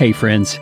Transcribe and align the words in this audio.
Hey, 0.00 0.12
friends, 0.12 0.54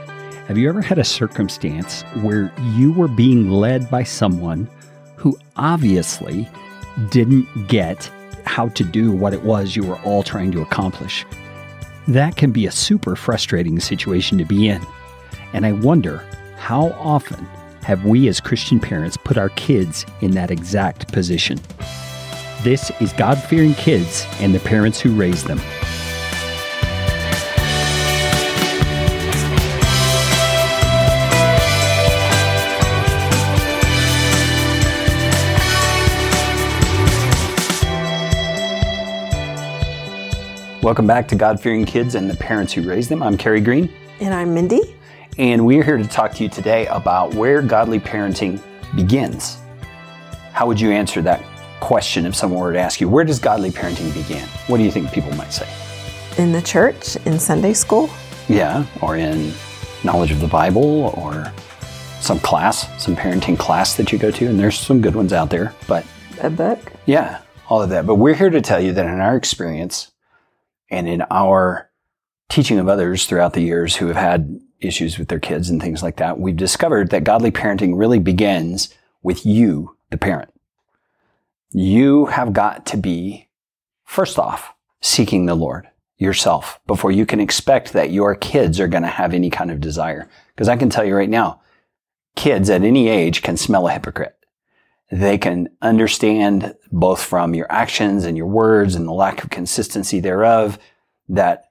have 0.48 0.58
you 0.58 0.68
ever 0.68 0.82
had 0.82 0.98
a 0.98 1.04
circumstance 1.04 2.02
where 2.22 2.52
you 2.72 2.90
were 2.90 3.06
being 3.06 3.52
led 3.52 3.88
by 3.88 4.02
someone 4.02 4.68
who 5.14 5.38
obviously 5.54 6.48
didn't 7.10 7.46
get 7.68 8.10
how 8.44 8.66
to 8.70 8.82
do 8.82 9.12
what 9.12 9.32
it 9.32 9.44
was 9.44 9.76
you 9.76 9.84
were 9.84 10.00
all 10.00 10.24
trying 10.24 10.50
to 10.50 10.60
accomplish? 10.60 11.24
That 12.08 12.34
can 12.34 12.50
be 12.50 12.66
a 12.66 12.72
super 12.72 13.14
frustrating 13.14 13.78
situation 13.78 14.38
to 14.38 14.44
be 14.44 14.68
in. 14.68 14.84
And 15.52 15.64
I 15.64 15.70
wonder 15.70 16.26
how 16.56 16.88
often 16.98 17.44
have 17.84 18.04
we 18.04 18.26
as 18.26 18.40
Christian 18.40 18.80
parents 18.80 19.16
put 19.16 19.38
our 19.38 19.50
kids 19.50 20.04
in 20.20 20.32
that 20.32 20.50
exact 20.50 21.12
position? 21.12 21.60
This 22.62 22.90
is 23.00 23.12
God 23.12 23.40
fearing 23.40 23.74
kids 23.74 24.26
and 24.40 24.52
the 24.52 24.58
parents 24.58 24.98
who 24.98 25.14
raise 25.14 25.44
them. 25.44 25.60
Welcome 40.88 41.06
back 41.06 41.28
to 41.28 41.34
God 41.34 41.60
Fearing 41.60 41.84
Kids 41.84 42.14
and 42.14 42.30
the 42.30 42.36
Parents 42.36 42.72
Who 42.72 42.80
Raise 42.80 43.10
Them. 43.10 43.22
I'm 43.22 43.36
Carey 43.36 43.60
Green. 43.60 43.92
And 44.20 44.32
I'm 44.32 44.54
Mindy. 44.54 44.96
And 45.36 45.66
we're 45.66 45.84
here 45.84 45.98
to 45.98 46.08
talk 46.08 46.32
to 46.36 46.42
you 46.42 46.48
today 46.48 46.86
about 46.86 47.34
where 47.34 47.60
godly 47.60 48.00
parenting 48.00 48.58
begins. 48.96 49.58
How 50.54 50.66
would 50.66 50.80
you 50.80 50.90
answer 50.90 51.20
that 51.20 51.44
question 51.80 52.24
if 52.24 52.34
someone 52.34 52.60
were 52.60 52.72
to 52.72 52.78
ask 52.78 53.02
you, 53.02 53.08
where 53.10 53.22
does 53.22 53.38
godly 53.38 53.70
parenting 53.70 54.14
begin? 54.14 54.48
What 54.68 54.78
do 54.78 54.82
you 54.82 54.90
think 54.90 55.12
people 55.12 55.30
might 55.34 55.52
say? 55.52 55.68
In 56.38 56.52
the 56.52 56.62
church, 56.62 57.16
in 57.26 57.38
Sunday 57.38 57.74
school? 57.74 58.08
Yeah, 58.48 58.86
or 59.02 59.18
in 59.18 59.52
knowledge 60.04 60.30
of 60.30 60.40
the 60.40 60.48
Bible, 60.48 61.12
or 61.18 61.52
some 62.20 62.38
class, 62.38 62.88
some 62.98 63.14
parenting 63.14 63.58
class 63.58 63.94
that 63.96 64.10
you 64.10 64.18
go 64.18 64.30
to, 64.30 64.46
and 64.46 64.58
there's 64.58 64.80
some 64.80 65.02
good 65.02 65.14
ones 65.14 65.34
out 65.34 65.50
there, 65.50 65.74
but. 65.86 66.06
A 66.40 66.48
book? 66.48 66.80
Yeah, 67.04 67.42
all 67.68 67.82
of 67.82 67.90
that. 67.90 68.06
But 68.06 68.14
we're 68.14 68.34
here 68.34 68.48
to 68.48 68.62
tell 68.62 68.80
you 68.80 68.94
that 68.94 69.04
in 69.04 69.20
our 69.20 69.36
experience, 69.36 70.12
and 70.90 71.08
in 71.08 71.22
our 71.30 71.90
teaching 72.48 72.78
of 72.78 72.88
others 72.88 73.26
throughout 73.26 73.52
the 73.52 73.60
years 73.60 73.96
who 73.96 74.06
have 74.06 74.16
had 74.16 74.60
issues 74.80 75.18
with 75.18 75.28
their 75.28 75.40
kids 75.40 75.68
and 75.68 75.80
things 75.82 76.02
like 76.02 76.16
that, 76.16 76.38
we've 76.38 76.56
discovered 76.56 77.10
that 77.10 77.24
godly 77.24 77.50
parenting 77.50 77.98
really 77.98 78.18
begins 78.18 78.94
with 79.22 79.44
you, 79.44 79.96
the 80.10 80.16
parent. 80.16 80.52
You 81.70 82.26
have 82.26 82.52
got 82.52 82.86
to 82.86 82.96
be, 82.96 83.48
first 84.04 84.38
off, 84.38 84.72
seeking 85.00 85.46
the 85.46 85.54
Lord 85.54 85.88
yourself 86.16 86.80
before 86.86 87.12
you 87.12 87.26
can 87.26 87.40
expect 87.40 87.92
that 87.92 88.10
your 88.10 88.34
kids 88.34 88.80
are 88.80 88.88
going 88.88 89.02
to 89.02 89.08
have 89.08 89.34
any 89.34 89.50
kind 89.50 89.70
of 89.70 89.80
desire. 89.80 90.28
Because 90.54 90.68
I 90.68 90.76
can 90.76 90.90
tell 90.90 91.04
you 91.04 91.14
right 91.14 91.28
now, 91.28 91.60
kids 92.34 92.70
at 92.70 92.82
any 92.82 93.08
age 93.08 93.42
can 93.42 93.56
smell 93.56 93.86
a 93.86 93.92
hypocrite. 93.92 94.37
They 95.10 95.38
can 95.38 95.70
understand 95.80 96.74
both 96.92 97.22
from 97.22 97.54
your 97.54 97.70
actions 97.70 98.24
and 98.24 98.36
your 98.36 98.46
words 98.46 98.94
and 98.94 99.06
the 99.08 99.12
lack 99.12 99.42
of 99.42 99.50
consistency 99.50 100.20
thereof 100.20 100.78
that 101.28 101.64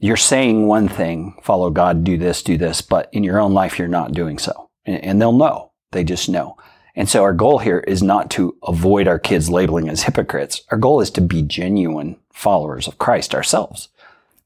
you're 0.00 0.16
saying 0.16 0.66
one 0.66 0.88
thing, 0.88 1.36
follow 1.42 1.70
God, 1.70 2.02
do 2.02 2.18
this, 2.18 2.42
do 2.42 2.58
this, 2.58 2.80
but 2.82 3.08
in 3.12 3.22
your 3.22 3.38
own 3.38 3.54
life, 3.54 3.78
you're 3.78 3.86
not 3.86 4.12
doing 4.12 4.38
so. 4.38 4.68
And 4.84 5.20
they'll 5.20 5.32
know. 5.32 5.70
They 5.92 6.02
just 6.02 6.28
know. 6.28 6.56
And 6.96 7.08
so 7.08 7.22
our 7.22 7.32
goal 7.32 7.58
here 7.58 7.78
is 7.86 8.02
not 8.02 8.30
to 8.32 8.56
avoid 8.64 9.06
our 9.06 9.18
kids 9.18 9.48
labeling 9.48 9.88
as 9.88 10.02
hypocrites. 10.02 10.62
Our 10.70 10.78
goal 10.78 11.00
is 11.00 11.10
to 11.12 11.20
be 11.20 11.42
genuine 11.42 12.18
followers 12.32 12.88
of 12.88 12.98
Christ 12.98 13.34
ourselves. 13.34 13.88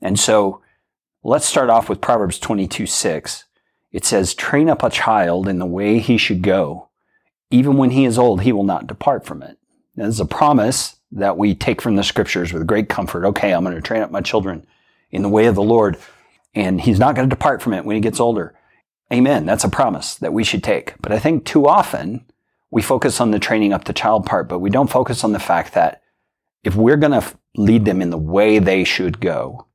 And 0.02 0.20
so 0.20 0.60
let's 1.24 1.46
start 1.46 1.70
off 1.70 1.88
with 1.88 2.02
Proverbs 2.02 2.38
22, 2.38 2.86
6. 2.86 3.44
It 3.92 4.04
says, 4.04 4.34
train 4.34 4.68
up 4.68 4.82
a 4.82 4.90
child 4.90 5.48
in 5.48 5.58
the 5.58 5.64
way 5.64 5.98
he 5.98 6.18
should 6.18 6.42
go 6.42 6.85
even 7.50 7.76
when 7.76 7.90
he 7.90 8.04
is 8.04 8.18
old, 8.18 8.42
he 8.42 8.52
will 8.52 8.64
not 8.64 8.86
depart 8.86 9.24
from 9.24 9.42
it. 9.42 9.58
This 9.94 10.08
is 10.08 10.20
a 10.20 10.26
promise 10.26 10.96
that 11.12 11.38
we 11.38 11.54
take 11.54 11.80
from 11.80 11.96
the 11.96 12.02
scriptures 12.02 12.52
with 12.52 12.66
great 12.66 12.88
comfort. 12.88 13.24
Okay, 13.24 13.52
I'm 13.52 13.64
going 13.64 13.76
to 13.76 13.82
train 13.82 14.02
up 14.02 14.10
my 14.10 14.20
children 14.20 14.66
in 15.10 15.22
the 15.22 15.28
way 15.28 15.46
of 15.46 15.54
the 15.54 15.62
Lord, 15.62 15.96
and 16.54 16.80
he's 16.80 16.98
not 16.98 17.14
going 17.14 17.28
to 17.28 17.34
depart 17.34 17.62
from 17.62 17.72
it 17.72 17.84
when 17.84 17.96
he 17.96 18.00
gets 18.00 18.20
older. 18.20 18.54
Amen. 19.12 19.46
That's 19.46 19.64
a 19.64 19.68
promise 19.68 20.16
that 20.16 20.32
we 20.32 20.42
should 20.42 20.64
take. 20.64 20.94
But 21.00 21.12
I 21.12 21.18
think 21.18 21.44
too 21.44 21.66
often 21.66 22.26
we 22.70 22.82
focus 22.82 23.20
on 23.20 23.30
the 23.30 23.38
training 23.38 23.72
up 23.72 23.84
the 23.84 23.92
child 23.92 24.26
part, 24.26 24.48
but 24.48 24.58
we 24.58 24.70
don't 24.70 24.90
focus 24.90 25.22
on 25.22 25.32
the 25.32 25.38
fact 25.38 25.74
that 25.74 26.02
if 26.64 26.74
we're 26.74 26.96
going 26.96 27.18
to 27.18 27.34
lead 27.56 27.84
them 27.84 28.02
in 28.02 28.10
the 28.10 28.18
way 28.18 28.58
they 28.58 28.82
should 28.82 29.20
go, 29.20 29.66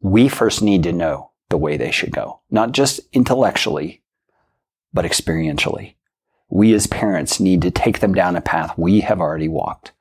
we 0.00 0.28
first 0.28 0.60
need 0.60 0.82
to 0.82 0.92
know 0.92 1.30
the 1.48 1.56
way 1.56 1.76
they 1.76 1.90
should 1.90 2.12
go, 2.12 2.40
not 2.50 2.72
just 2.72 3.00
intellectually, 3.12 4.02
but 4.92 5.06
experientially 5.06 5.94
we 6.50 6.74
as 6.74 6.86
parents 6.88 7.40
need 7.40 7.62
to 7.62 7.70
take 7.70 8.00
them 8.00 8.12
down 8.12 8.36
a 8.36 8.40
path 8.40 8.76
we 8.76 9.00
have 9.00 9.20
already 9.20 9.48
walked. 9.48 9.92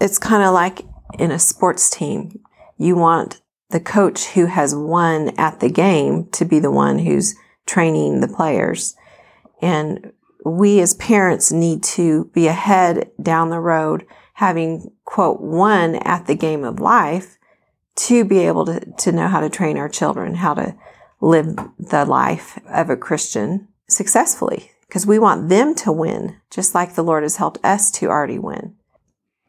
It's 0.00 0.18
kind 0.18 0.42
of 0.42 0.52
like 0.52 0.82
in 1.18 1.30
a 1.30 1.38
sports 1.38 1.88
team. 1.88 2.40
You 2.76 2.96
want 2.96 3.40
the 3.70 3.80
coach 3.80 4.26
who 4.26 4.46
has 4.46 4.74
won 4.74 5.30
at 5.38 5.60
the 5.60 5.70
game 5.70 6.28
to 6.32 6.44
be 6.44 6.58
the 6.58 6.70
one 6.70 6.98
who's 7.00 7.34
training 7.64 8.20
the 8.20 8.28
players. 8.28 8.94
And 9.62 10.12
we 10.44 10.80
as 10.80 10.94
parents 10.94 11.50
need 11.50 11.82
to 11.82 12.30
be 12.34 12.46
ahead 12.46 13.10
down 13.20 13.48
the 13.48 13.58
road, 13.58 14.06
having, 14.34 14.92
quote, 15.04 15.40
won 15.40 15.96
at 15.96 16.26
the 16.26 16.36
game 16.36 16.62
of 16.62 16.78
life 16.78 17.38
to 17.96 18.24
be 18.24 18.40
able 18.40 18.66
to, 18.66 18.80
to 18.98 19.10
know 19.10 19.26
how 19.26 19.40
to 19.40 19.48
train 19.48 19.78
our 19.78 19.88
children, 19.88 20.34
how 20.34 20.52
to 20.54 20.76
live 21.22 21.56
the 21.78 22.04
life 22.04 22.60
of 22.68 22.90
a 22.90 22.96
Christian 22.96 23.68
successfully 23.88 24.70
because 24.88 25.06
we 25.06 25.18
want 25.18 25.48
them 25.48 25.74
to 25.76 25.92
win, 25.92 26.36
just 26.50 26.74
like 26.74 26.94
the 26.94 27.04
Lord 27.04 27.22
has 27.22 27.36
helped 27.36 27.64
us 27.64 27.90
to 27.92 28.06
already 28.06 28.38
win. 28.38 28.76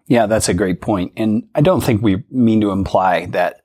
Yeah, 0.08 0.26
that's 0.26 0.50
a 0.50 0.54
great 0.54 0.82
point. 0.82 1.14
And 1.18 1.48
I 1.54 1.62
don't 1.62 1.84
think 1.84 2.02
we 2.02 2.24
mean 2.32 2.62
to 2.62 2.72
imply 2.72 3.26
that 3.28 3.62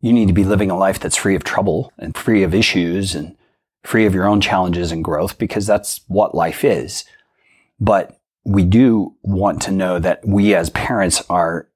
you 0.00 0.12
need 0.12 0.26
to 0.26 0.34
be 0.34 0.44
living 0.44 0.70
a 0.70 0.76
life 0.76 1.00
that's 1.00 1.16
free 1.16 1.34
of 1.34 1.42
trouble 1.42 1.92
and 1.98 2.16
free 2.16 2.42
of 2.42 2.54
issues 2.54 3.14
and 3.14 3.36
free 3.82 4.04
of 4.04 4.14
your 4.14 4.26
own 4.26 4.40
challenges 4.40 4.92
and 4.92 5.02
growth 5.02 5.38
because 5.38 5.66
that's 5.66 6.02
what 6.08 6.34
life 6.34 6.64
is. 6.64 7.04
But 7.80 8.20
we 8.44 8.62
do 8.62 9.14
want 9.22 9.62
to 9.62 9.72
know 9.72 9.98
that 9.98 10.26
we 10.26 10.54
as 10.54 10.70
parents 10.70 11.22
are 11.28 11.68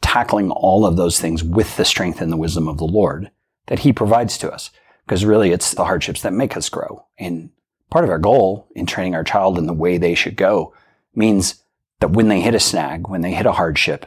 tackling 0.00 0.50
all 0.50 0.84
of 0.84 0.96
those 0.96 1.20
things 1.20 1.42
with 1.42 1.76
the 1.76 1.84
strength 1.84 2.20
and 2.20 2.32
the 2.32 2.36
wisdom 2.36 2.68
of 2.68 2.78
the 2.78 2.84
Lord 2.84 3.30
that 3.66 3.80
He 3.80 3.92
provides 3.92 4.36
to 4.38 4.52
us. 4.52 4.70
Because 5.06 5.24
really 5.24 5.50
it's 5.50 5.72
the 5.72 5.84
hardships 5.84 6.22
that 6.22 6.32
make 6.32 6.56
us 6.56 6.68
grow. 6.68 7.06
And 7.18 7.50
part 7.92 8.06
of 8.06 8.10
our 8.10 8.18
goal 8.18 8.66
in 8.74 8.86
training 8.86 9.14
our 9.14 9.22
child 9.22 9.58
in 9.58 9.66
the 9.66 9.74
way 9.74 9.98
they 9.98 10.14
should 10.14 10.34
go 10.34 10.72
means 11.14 11.62
that 12.00 12.10
when 12.10 12.28
they 12.28 12.40
hit 12.40 12.54
a 12.54 12.58
snag, 12.58 13.06
when 13.06 13.20
they 13.20 13.34
hit 13.34 13.44
a 13.44 13.52
hardship, 13.52 14.06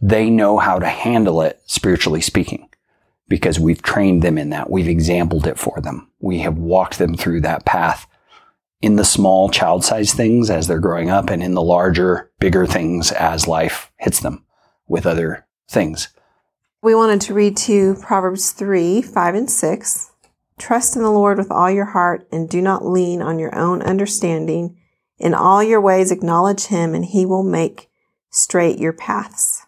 they 0.00 0.30
know 0.30 0.58
how 0.58 0.78
to 0.78 0.86
handle 0.86 1.42
it 1.42 1.60
spiritually 1.66 2.20
speaking 2.20 2.68
because 3.28 3.58
we've 3.58 3.82
trained 3.82 4.22
them 4.22 4.38
in 4.38 4.50
that. 4.50 4.70
We've 4.70 4.86
exampled 4.86 5.48
it 5.48 5.58
for 5.58 5.80
them. 5.80 6.08
We 6.20 6.38
have 6.38 6.56
walked 6.56 6.98
them 6.98 7.16
through 7.16 7.40
that 7.40 7.64
path 7.64 8.06
in 8.80 8.94
the 8.94 9.04
small 9.04 9.48
child 9.48 9.84
sized 9.84 10.14
things 10.14 10.48
as 10.48 10.68
they're 10.68 10.78
growing 10.78 11.10
up 11.10 11.28
and 11.28 11.42
in 11.42 11.54
the 11.54 11.62
larger, 11.62 12.30
bigger 12.38 12.64
things 12.64 13.10
as 13.10 13.48
life 13.48 13.90
hits 13.96 14.20
them 14.20 14.44
with 14.86 15.04
other 15.04 15.44
things. 15.68 16.10
We 16.80 16.94
wanted 16.94 17.22
to 17.22 17.34
read 17.34 17.56
to 17.56 17.96
Proverbs 17.96 18.52
3, 18.52 19.02
5, 19.02 19.34
and 19.34 19.50
6. 19.50 20.12
Trust 20.58 20.96
in 20.96 21.02
the 21.02 21.10
Lord 21.10 21.38
with 21.38 21.50
all 21.50 21.70
your 21.70 21.84
heart 21.84 22.26
and 22.32 22.48
do 22.48 22.62
not 22.62 22.86
lean 22.86 23.20
on 23.20 23.38
your 23.38 23.54
own 23.54 23.82
understanding. 23.82 24.76
In 25.18 25.34
all 25.34 25.62
your 25.62 25.80
ways, 25.80 26.10
acknowledge 26.10 26.66
him 26.66 26.94
and 26.94 27.04
he 27.04 27.26
will 27.26 27.42
make 27.42 27.90
straight 28.30 28.78
your 28.78 28.92
paths. 28.92 29.64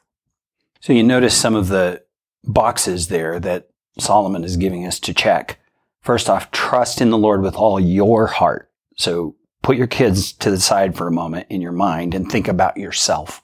So 0.80 0.92
you 0.92 1.02
notice 1.02 1.36
some 1.36 1.54
of 1.54 1.68
the 1.68 2.02
boxes 2.44 3.08
there 3.08 3.38
that 3.40 3.68
Solomon 3.98 4.44
is 4.44 4.56
giving 4.56 4.86
us 4.86 4.98
to 5.00 5.14
check. 5.14 5.58
First 6.00 6.30
off, 6.30 6.50
trust 6.50 7.00
in 7.00 7.10
the 7.10 7.18
Lord 7.18 7.42
with 7.42 7.56
all 7.56 7.78
your 7.78 8.26
heart. 8.26 8.70
So 8.96 9.36
put 9.62 9.76
your 9.76 9.86
kids 9.86 10.32
to 10.34 10.50
the 10.50 10.60
side 10.60 10.96
for 10.96 11.06
a 11.06 11.12
moment 11.12 11.48
in 11.50 11.60
your 11.60 11.72
mind 11.72 12.14
and 12.14 12.30
think 12.30 12.48
about 12.48 12.76
yourself. 12.76 13.42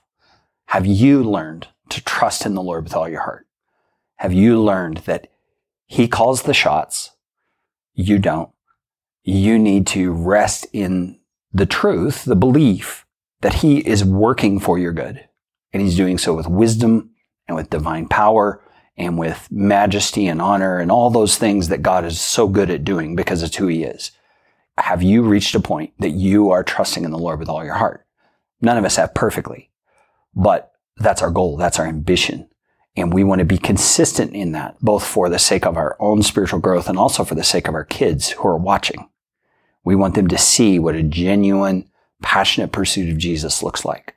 Have 0.66 0.86
you 0.86 1.22
learned 1.22 1.68
to 1.90 2.02
trust 2.02 2.46
in 2.46 2.54
the 2.54 2.62
Lord 2.62 2.84
with 2.84 2.94
all 2.94 3.08
your 3.08 3.20
heart? 3.20 3.46
Have 4.16 4.32
you 4.32 4.60
learned 4.60 4.98
that 4.98 5.28
he 5.86 6.08
calls 6.08 6.42
the 6.42 6.54
shots 6.54 7.10
you 7.94 8.18
don't. 8.18 8.50
You 9.22 9.58
need 9.58 9.86
to 9.88 10.12
rest 10.12 10.66
in 10.72 11.18
the 11.52 11.66
truth, 11.66 12.24
the 12.24 12.36
belief 12.36 13.06
that 13.40 13.54
He 13.54 13.78
is 13.78 14.04
working 14.04 14.60
for 14.60 14.78
your 14.78 14.92
good. 14.92 15.26
And 15.72 15.82
He's 15.82 15.96
doing 15.96 16.18
so 16.18 16.34
with 16.34 16.48
wisdom 16.48 17.10
and 17.48 17.56
with 17.56 17.70
divine 17.70 18.08
power 18.08 18.62
and 18.96 19.18
with 19.18 19.48
majesty 19.50 20.26
and 20.26 20.40
honor 20.40 20.78
and 20.78 20.90
all 20.90 21.10
those 21.10 21.36
things 21.36 21.68
that 21.68 21.82
God 21.82 22.04
is 22.04 22.20
so 22.20 22.46
good 22.48 22.70
at 22.70 22.84
doing 22.84 23.16
because 23.16 23.42
it's 23.42 23.56
who 23.56 23.66
He 23.66 23.84
is. 23.84 24.10
Have 24.78 25.02
you 25.02 25.22
reached 25.22 25.54
a 25.54 25.60
point 25.60 25.92
that 26.00 26.10
you 26.10 26.50
are 26.50 26.64
trusting 26.64 27.04
in 27.04 27.12
the 27.12 27.18
Lord 27.18 27.38
with 27.38 27.48
all 27.48 27.64
your 27.64 27.74
heart? 27.74 28.06
None 28.60 28.76
of 28.76 28.84
us 28.84 28.96
have 28.96 29.14
perfectly, 29.14 29.70
but 30.34 30.72
that's 30.96 31.22
our 31.22 31.30
goal. 31.30 31.56
That's 31.56 31.78
our 31.78 31.86
ambition. 31.86 32.48
And 32.96 33.12
we 33.12 33.24
want 33.24 33.40
to 33.40 33.44
be 33.44 33.58
consistent 33.58 34.34
in 34.34 34.52
that, 34.52 34.76
both 34.80 35.04
for 35.04 35.28
the 35.28 35.38
sake 35.38 35.66
of 35.66 35.76
our 35.76 35.96
own 35.98 36.22
spiritual 36.22 36.60
growth 36.60 36.88
and 36.88 36.96
also 36.96 37.24
for 37.24 37.34
the 37.34 37.42
sake 37.42 37.66
of 37.66 37.74
our 37.74 37.84
kids 37.84 38.30
who 38.30 38.48
are 38.48 38.56
watching. 38.56 39.08
We 39.82 39.96
want 39.96 40.14
them 40.14 40.28
to 40.28 40.38
see 40.38 40.78
what 40.78 40.94
a 40.94 41.02
genuine, 41.02 41.90
passionate 42.22 42.72
pursuit 42.72 43.10
of 43.10 43.18
Jesus 43.18 43.62
looks 43.62 43.84
like. 43.84 44.14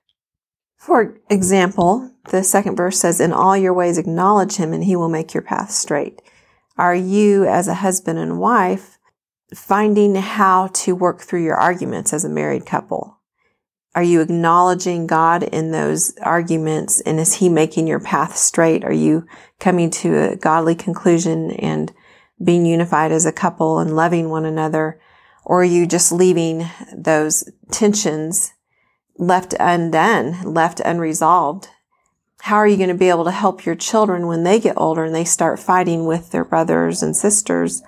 For 0.77 1.19
example, 1.29 2.12
the 2.29 2.44
second 2.44 2.75
verse 2.75 3.00
says, 3.00 3.19
In 3.19 3.33
all 3.33 3.57
your 3.57 3.74
ways 3.74 3.97
acknowledge 3.97 4.56
him 4.56 4.74
and 4.74 4.83
he 4.83 4.95
will 4.95 5.09
make 5.09 5.33
your 5.33 5.44
path 5.44 5.71
straight. 5.71 6.21
Are 6.77 6.95
you, 6.95 7.45
as 7.45 7.68
a 7.68 7.73
husband 7.73 8.19
and 8.19 8.39
wife, 8.39 8.97
finding 9.53 10.15
how 10.15 10.68
to 10.68 10.95
work 10.95 11.21
through 11.21 11.44
your 11.44 11.56
arguments 11.56 12.13
as 12.13 12.23
a 12.23 12.30
married 12.30 12.65
couple? 12.65 13.17
Are 13.97 14.03
you 14.03 14.21
acknowledging 14.21 15.07
God 15.07 15.41
in 15.41 15.71
those 15.71 16.15
arguments 16.21 17.01
and 17.01 17.19
is 17.19 17.33
he 17.33 17.49
making 17.49 17.88
your 17.88 17.99
path 17.99 18.38
straight? 18.38 18.83
Are 18.83 18.94
you 18.94 19.25
coming 19.59 19.89
to 19.89 20.15
a 20.15 20.35
godly 20.35 20.75
conclusion 20.75 21.49
and 21.49 21.91
being 22.39 22.63
unified 22.63 23.11
as 23.11 23.25
a 23.25 23.31
couple 23.31 23.79
and 23.79 23.95
loving 23.95 24.29
one 24.29 24.45
another? 24.45 25.01
Or 25.44 25.61
are 25.61 25.65
you 25.65 25.88
just 25.88 26.11
leaving 26.11 26.69
those 26.95 27.49
tensions 27.71 28.53
left 29.17 29.55
undone, 29.59 30.44
left 30.44 30.79
unresolved? 30.81 31.69
How 32.41 32.57
are 32.57 32.67
you 32.67 32.77
going 32.77 32.89
to 32.89 32.94
be 32.94 33.09
able 33.09 33.25
to 33.25 33.31
help 33.31 33.65
your 33.65 33.73
children 33.73 34.27
when 34.27 34.44
they 34.44 34.59
get 34.59 34.77
older 34.77 35.05
and 35.05 35.15
they 35.15 35.25
start 35.25 35.59
fighting 35.59 36.05
with 36.05 36.29
their 36.29 36.45
brothers 36.45 37.01
and 37.01 37.15
sisters? 37.15 37.81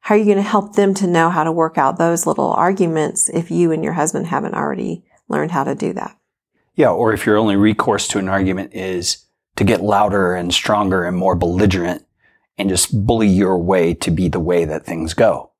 How 0.00 0.16
are 0.16 0.18
you 0.18 0.26
going 0.26 0.36
to 0.36 0.42
help 0.42 0.74
them 0.74 0.92
to 0.92 1.06
know 1.06 1.30
how 1.30 1.44
to 1.44 1.50
work 1.50 1.78
out 1.78 1.96
those 1.96 2.26
little 2.26 2.52
arguments 2.52 3.30
if 3.30 3.50
you 3.50 3.72
and 3.72 3.82
your 3.82 3.94
husband 3.94 4.26
haven't 4.26 4.54
already 4.54 5.02
learned 5.28 5.50
how 5.50 5.64
to 5.64 5.74
do 5.74 5.92
that? 5.94 6.16
Yeah, 6.74 6.90
or 6.90 7.12
if 7.12 7.24
your 7.26 7.36
only 7.36 7.56
recourse 7.56 8.06
to 8.08 8.18
an 8.18 8.28
argument 8.28 8.74
is 8.74 9.24
to 9.56 9.64
get 9.64 9.80
louder 9.80 10.34
and 10.34 10.52
stronger 10.52 11.04
and 11.04 11.16
more 11.16 11.34
belligerent 11.34 12.04
and 12.58 12.68
just 12.68 13.06
bully 13.06 13.28
your 13.28 13.58
way 13.58 13.94
to 13.94 14.10
be 14.10 14.28
the 14.28 14.40
way 14.40 14.64
that 14.64 14.84
things 14.84 15.14
go. 15.14 15.50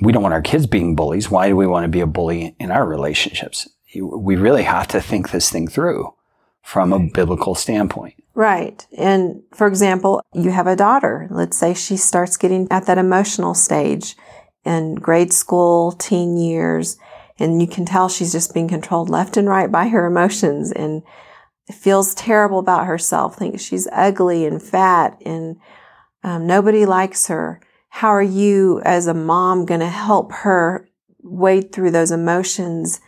We 0.00 0.12
don't 0.12 0.22
want 0.22 0.34
our 0.34 0.42
kids 0.42 0.66
being 0.66 0.96
bullies. 0.96 1.30
Why 1.30 1.48
do 1.48 1.56
we 1.56 1.66
want 1.66 1.84
to 1.84 1.88
be 1.88 2.00
a 2.00 2.06
bully 2.06 2.56
in 2.58 2.70
our 2.70 2.86
relationships? 2.86 3.68
We 3.94 4.36
really 4.36 4.62
have 4.62 4.88
to 4.88 5.00
think 5.00 5.30
this 5.30 5.50
thing 5.50 5.68
through 5.68 6.14
from 6.62 6.92
a 6.92 6.98
biblical 6.98 7.54
standpoint. 7.54 8.14
Right. 8.34 8.86
And 8.96 9.42
for 9.52 9.66
example, 9.66 10.22
you 10.32 10.50
have 10.50 10.66
a 10.66 10.76
daughter. 10.76 11.28
Let's 11.30 11.58
say 11.58 11.74
she 11.74 11.96
starts 11.96 12.36
getting 12.36 12.66
at 12.70 12.86
that 12.86 12.98
emotional 12.98 13.54
stage 13.54 14.16
in 14.64 14.94
grade 14.94 15.32
school, 15.32 15.92
teen 15.92 16.38
years, 16.38 16.96
and 17.38 17.60
you 17.60 17.66
can 17.66 17.84
tell 17.84 18.08
she's 18.08 18.32
just 18.32 18.54
being 18.54 18.68
controlled 18.68 19.10
left 19.10 19.36
and 19.36 19.48
right 19.48 19.70
by 19.70 19.88
her 19.88 20.06
emotions 20.06 20.72
and 20.72 21.02
feels 21.72 22.14
terrible 22.14 22.58
about 22.58 22.86
herself, 22.86 23.36
thinks 23.36 23.62
she's 23.62 23.88
ugly 23.92 24.46
and 24.46 24.62
fat 24.62 25.16
and 25.24 25.56
um, 26.24 26.46
nobody 26.46 26.86
likes 26.86 27.26
her. 27.28 27.60
How 27.88 28.08
are 28.08 28.22
you 28.22 28.80
as 28.84 29.06
a 29.06 29.14
mom 29.14 29.64
going 29.64 29.80
to 29.80 29.88
help 29.88 30.32
her 30.32 30.88
wade 31.22 31.72
through 31.72 31.90
those 31.90 32.10
emotions 32.10 33.00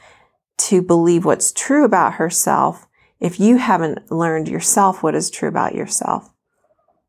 to 0.56 0.82
believe 0.82 1.24
what's 1.24 1.52
true 1.52 1.84
about 1.84 2.14
herself 2.14 2.86
if 3.20 3.40
you 3.40 3.56
haven't 3.56 4.10
learned 4.10 4.48
yourself 4.48 5.02
what 5.02 5.14
is 5.14 5.30
true 5.30 5.48
about 5.48 5.74
yourself. 5.74 6.30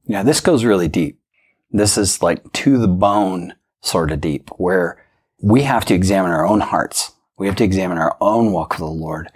Yeah, 0.05 0.23
this 0.23 0.39
goes 0.39 0.63
really 0.63 0.87
deep. 0.87 1.19
This 1.71 1.97
is 1.97 2.21
like 2.21 2.51
to 2.53 2.77
the 2.77 2.87
bone 2.87 3.53
sort 3.81 4.11
of 4.11 4.21
deep 4.21 4.49
where 4.57 5.04
we 5.39 5.63
have 5.63 5.85
to 5.85 5.93
examine 5.93 6.31
our 6.31 6.45
own 6.45 6.61
hearts. 6.61 7.11
We 7.37 7.47
have 7.47 7.55
to 7.57 7.63
examine 7.63 7.97
our 7.97 8.15
own 8.21 8.51
walk 8.51 8.71
with 8.71 8.79
the 8.79 8.85
Lord 8.85 9.31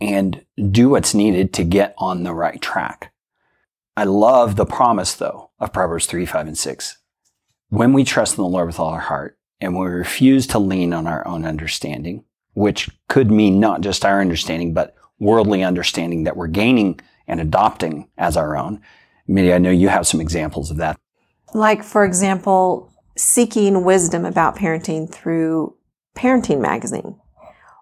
and 0.00 0.44
do 0.70 0.88
what's 0.88 1.14
needed 1.14 1.52
to 1.54 1.64
get 1.64 1.94
on 1.98 2.22
the 2.22 2.34
right 2.34 2.60
track. 2.60 3.12
I 3.96 4.04
love 4.04 4.56
the 4.56 4.66
promise 4.66 5.14
though 5.14 5.50
of 5.58 5.72
Proverbs 5.72 6.06
3, 6.06 6.24
5, 6.24 6.46
and 6.46 6.58
6. 6.58 6.98
When 7.68 7.92
we 7.92 8.04
trust 8.04 8.38
in 8.38 8.42
the 8.42 8.48
Lord 8.48 8.66
with 8.66 8.80
all 8.80 8.88
our 8.88 9.00
heart 9.00 9.38
and 9.60 9.78
we 9.78 9.86
refuse 9.86 10.46
to 10.48 10.58
lean 10.58 10.92
on 10.92 11.06
our 11.06 11.26
own 11.26 11.44
understanding, 11.44 12.24
which 12.54 12.88
could 13.08 13.30
mean 13.30 13.60
not 13.60 13.80
just 13.80 14.04
our 14.04 14.20
understanding, 14.20 14.72
but 14.72 14.94
worldly 15.18 15.62
understanding 15.62 16.24
that 16.24 16.36
we're 16.36 16.48
gaining 16.48 16.98
and 17.28 17.40
adopting 17.40 18.08
as 18.16 18.36
our 18.36 18.56
own. 18.56 18.80
Maybe 19.26 19.52
I 19.52 19.58
know 19.58 19.70
you 19.70 19.88
have 19.88 20.06
some 20.06 20.20
examples 20.20 20.70
of 20.70 20.78
that. 20.78 20.98
Like, 21.54 21.84
for 21.84 22.04
example, 22.04 22.92
seeking 23.16 23.84
wisdom 23.84 24.24
about 24.24 24.56
parenting 24.56 25.10
through 25.10 25.76
Parenting 26.16 26.60
Magazine 26.60 27.18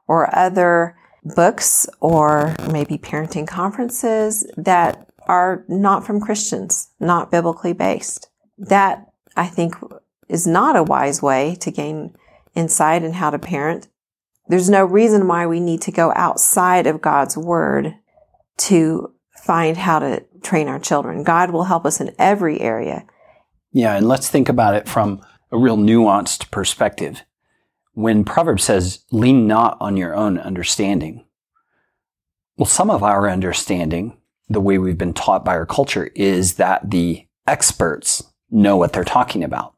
or 0.06 0.34
other 0.36 0.96
books 1.24 1.86
or 2.00 2.54
maybe 2.70 2.98
parenting 2.98 3.46
conferences 3.46 4.46
that 4.56 5.08
are 5.26 5.64
not 5.68 6.06
from 6.06 6.20
Christians, 6.20 6.88
not 6.98 7.30
biblically 7.30 7.72
based. 7.72 8.28
That 8.56 9.06
I 9.36 9.46
think 9.46 9.74
is 10.28 10.46
not 10.46 10.76
a 10.76 10.82
wise 10.82 11.22
way 11.22 11.56
to 11.60 11.70
gain 11.70 12.16
insight 12.54 13.02
in 13.02 13.12
how 13.12 13.30
to 13.30 13.38
parent. 13.38 13.88
There's 14.48 14.70
no 14.70 14.84
reason 14.84 15.28
why 15.28 15.46
we 15.46 15.60
need 15.60 15.82
to 15.82 15.92
go 15.92 16.12
outside 16.14 16.86
of 16.86 17.02
God's 17.02 17.36
word 17.36 17.94
to 18.58 19.12
find 19.36 19.76
how 19.76 19.98
to 19.98 20.24
train 20.42 20.68
our 20.68 20.78
children. 20.78 21.22
God 21.22 21.50
will 21.50 21.64
help 21.64 21.84
us 21.86 22.00
in 22.00 22.14
every 22.18 22.60
area. 22.60 23.04
Yeah, 23.72 23.96
and 23.96 24.08
let's 24.08 24.28
think 24.28 24.48
about 24.48 24.74
it 24.74 24.88
from 24.88 25.20
a 25.52 25.58
real 25.58 25.76
nuanced 25.76 26.50
perspective. 26.50 27.22
When 27.92 28.24
Proverbs 28.24 28.64
says, 28.64 29.00
lean 29.10 29.46
not 29.46 29.76
on 29.80 29.96
your 29.96 30.14
own 30.14 30.38
understanding, 30.38 31.24
well, 32.56 32.66
some 32.66 32.90
of 32.90 33.02
our 33.02 33.28
understanding, 33.28 34.16
the 34.48 34.60
way 34.60 34.78
we've 34.78 34.98
been 34.98 35.14
taught 35.14 35.44
by 35.44 35.54
our 35.54 35.66
culture, 35.66 36.10
is 36.14 36.54
that 36.54 36.90
the 36.90 37.26
experts 37.46 38.22
know 38.50 38.76
what 38.76 38.92
they're 38.92 39.04
talking 39.04 39.44
about 39.44 39.74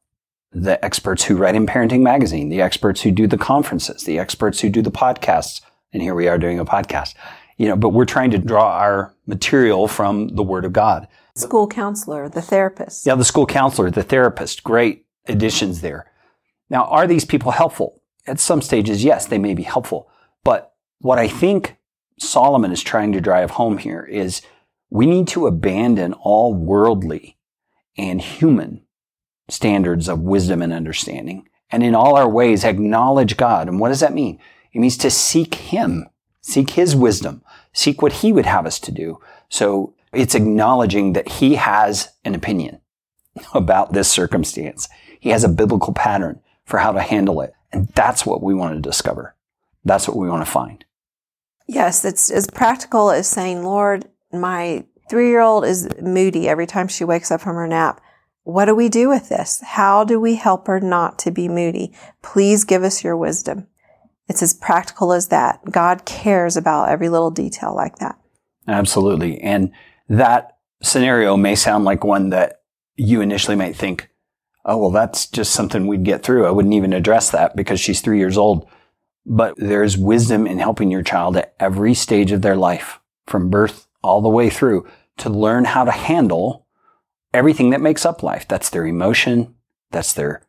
the 0.53 0.85
experts 0.85 1.25
who 1.25 1.37
write 1.37 1.55
in 1.55 1.67
Parenting 1.67 2.03
Magazine, 2.03 2.49
the 2.49 2.61
experts 2.61 3.03
who 3.03 3.11
do 3.11 3.27
the 3.27 3.39
conferences, 3.39 4.05
the 4.05 4.19
experts 4.19 4.61
who 4.61 4.69
do 4.69 4.83
the 4.83 4.91
podcasts. 4.91 5.61
And 5.93 6.03
here 6.03 6.15
we 6.15 6.29
are 6.29 6.39
doing 6.39 6.59
a 6.59 6.65
podcast. 6.65 7.15
You 7.57 7.69
know, 7.69 7.77
but 7.77 7.91
we're 7.91 8.05
trying 8.05 8.31
to 8.33 8.39
draw 8.39 8.79
our 8.79 9.15
material 9.27 9.87
from 9.87 10.29
the 10.29 10.43
Word 10.43 10.65
of 10.65 10.73
God. 10.73 11.07
School 11.41 11.67
counselor, 11.67 12.29
the 12.29 12.43
therapist. 12.43 13.07
Yeah, 13.07 13.15
the 13.15 13.25
school 13.25 13.47
counselor, 13.47 13.91
the 13.91 14.03
therapist. 14.03 14.63
Great 14.63 15.07
additions 15.27 15.81
there. 15.81 16.11
Now, 16.69 16.85
are 16.85 17.07
these 17.07 17.25
people 17.25 17.53
helpful? 17.53 18.03
At 18.27 18.39
some 18.39 18.63
stages, 18.63 19.03
yes, 19.03 19.27
they 19.27 19.39
may 19.39 19.55
be 19.55 19.63
helpful. 19.63 20.11
But 20.45 20.73
what 21.01 21.19
I 21.19 21.29
think 21.29 21.77
Solomon 22.19 22.71
is 22.71 22.83
trying 22.83 23.13
to 23.13 23.21
drive 23.21 23.53
home 23.53 23.79
here 23.79 24.03
is 24.03 24.43
we 24.91 25.07
need 25.07 25.29
to 25.29 25.47
abandon 25.47 26.13
all 26.15 26.55
worldly 26.55 27.39
and 27.97 28.21
human 28.21 28.83
standards 29.49 30.09
of 30.09 30.21
wisdom 30.21 30.63
and 30.63 30.73
understanding. 30.73 31.49
And 31.71 31.83
in 31.83 31.95
all 31.95 32.17
our 32.17 32.29
ways, 32.29 32.64
acknowledge 32.64 33.37
God. 33.37 33.69
And 33.69 33.81
what 33.81 33.88
does 33.88 34.00
that 34.00 34.14
mean? 34.14 34.38
It 34.73 34.81
means 34.81 34.97
to 34.99 35.11
seek 35.11 35.55
Him, 35.55 36.09
seek 36.41 36.71
His 36.71 36.95
wisdom, 36.95 37.43
seek 37.73 38.03
what 38.03 38.14
He 38.14 38.33
would 38.33 38.47
have 38.47 38.67
us 38.67 38.79
to 38.81 38.93
do. 38.93 39.21
So 39.49 39.95
it's 40.12 40.35
acknowledging 40.35 41.12
that 41.12 41.29
He 41.29 41.55
has 41.57 42.11
an 42.25 42.35
opinion 42.35 42.81
about 43.55 43.93
this 43.93 44.11
circumstance. 44.11 44.88
He 45.19 45.31
has 45.31 45.45
a 45.45 45.49
biblical 45.49 45.93
pattern 45.93 46.40
for 46.64 46.79
how 46.79 46.93
to 46.93 47.00
handle 47.00 47.40
it. 47.40 47.52
And 47.73 47.88
that's 47.88 48.26
what 48.26 48.43
we 48.43 48.55
want 48.55 48.75
to 48.75 48.81
discover. 48.81 49.37
That's 49.85 50.09
what 50.09 50.17
we 50.17 50.29
want 50.29 50.45
to 50.45 50.50
find. 50.50 50.85
Yes, 51.67 52.05
it's 52.05 52.31
as 52.31 52.49
practical 52.49 53.11
as 53.11 53.29
saying, 53.29 53.62
Lord, 53.64 54.09
my 54.33 54.85
three 55.09 55.29
year 55.29 55.40
old 55.40 55.64
is 55.64 55.88
moody 56.00 56.49
every 56.49 56.67
time 56.67 56.88
she 56.88 57.05
wakes 57.05 57.31
up 57.31 57.40
from 57.40 57.57
her 57.57 57.67
nap. 57.67 58.00
What 58.43 58.64
do 58.64 58.75
we 58.75 58.88
do 58.88 59.09
with 59.09 59.29
this? 59.29 59.61
How 59.64 60.02
do 60.05 60.19
we 60.19 60.35
help 60.35 60.67
her 60.67 60.81
not 60.81 61.19
to 61.21 61.31
be 61.31 61.49
moody? 61.49 61.95
Please 62.23 62.64
give 62.64 62.83
us 62.83 63.05
your 63.05 63.17
wisdom. 63.17 63.69
It's 64.29 64.43
as 64.43 64.55
practical 64.55 65.12
as 65.12 65.29
that. 65.29 65.61
God 65.71 66.05
cares 66.05 66.57
about 66.57 66.88
every 66.88 67.09
little 67.09 67.31
detail 67.31 67.75
like 67.75 67.97
that. 67.97 68.19
Absolutely. 68.67 69.40
And 69.40 69.73
that 70.11 70.59
scenario 70.83 71.37
may 71.37 71.55
sound 71.55 71.85
like 71.85 72.05
one 72.05 72.31
that 72.31 72.62
you 72.97 73.21
initially 73.21 73.57
might 73.57 73.76
think, 73.76 74.11
oh, 74.64 74.76
well, 74.76 74.90
that's 74.90 75.26
just 75.26 75.52
something 75.52 75.87
we'd 75.87 76.05
get 76.05 76.23
through. 76.23 76.47
I 76.47 76.50
wouldn't 76.50 76.75
even 76.75 76.93
address 76.93 77.31
that 77.31 77.57
because 77.57 77.81
she's 77.81 78.00
three 78.00 78.19
years 78.19 78.37
old. 78.37 78.69
But 79.25 79.55
there's 79.57 79.97
wisdom 79.97 80.47
in 80.47 80.59
helping 80.59 80.90
your 80.90 81.05
child 81.05 81.37
at 81.37 81.55
every 81.61 81.95
stage 81.95 82.33
of 82.33 82.43
their 82.43 82.57
life, 82.57 82.99
from 83.26 83.50
birth 83.50 83.87
all 84.02 84.21
the 84.21 84.29
way 84.29 84.50
through, 84.50 84.88
to 85.19 85.31
learn 85.31 85.64
how 85.64 85.85
to 85.85 85.93
handle 85.93 86.67
everything 87.33 87.71
that 87.71 87.81
makes 87.81 88.05
up 88.05 88.23
life. 88.23 88.49
That's 88.49 88.71
their 88.71 88.87
emotion. 88.87 89.55
That's 89.93 90.12
their 90.12 90.43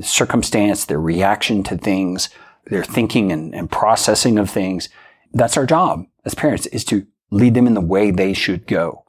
circumstance, 0.00 0.86
their 0.86 1.00
reaction 1.00 1.62
to 1.64 1.76
things, 1.76 2.30
their 2.66 2.84
thinking 2.84 3.30
and, 3.30 3.54
and 3.54 3.70
processing 3.70 4.38
of 4.38 4.48
things. 4.48 4.88
That's 5.32 5.58
our 5.58 5.66
job 5.66 6.06
as 6.24 6.34
parents 6.34 6.66
is 6.66 6.84
to 6.86 7.06
lead 7.32 7.54
them 7.54 7.66
in 7.66 7.74
the 7.74 7.80
way 7.80 8.10
they 8.10 8.34
should 8.34 8.66
go. 8.66 9.04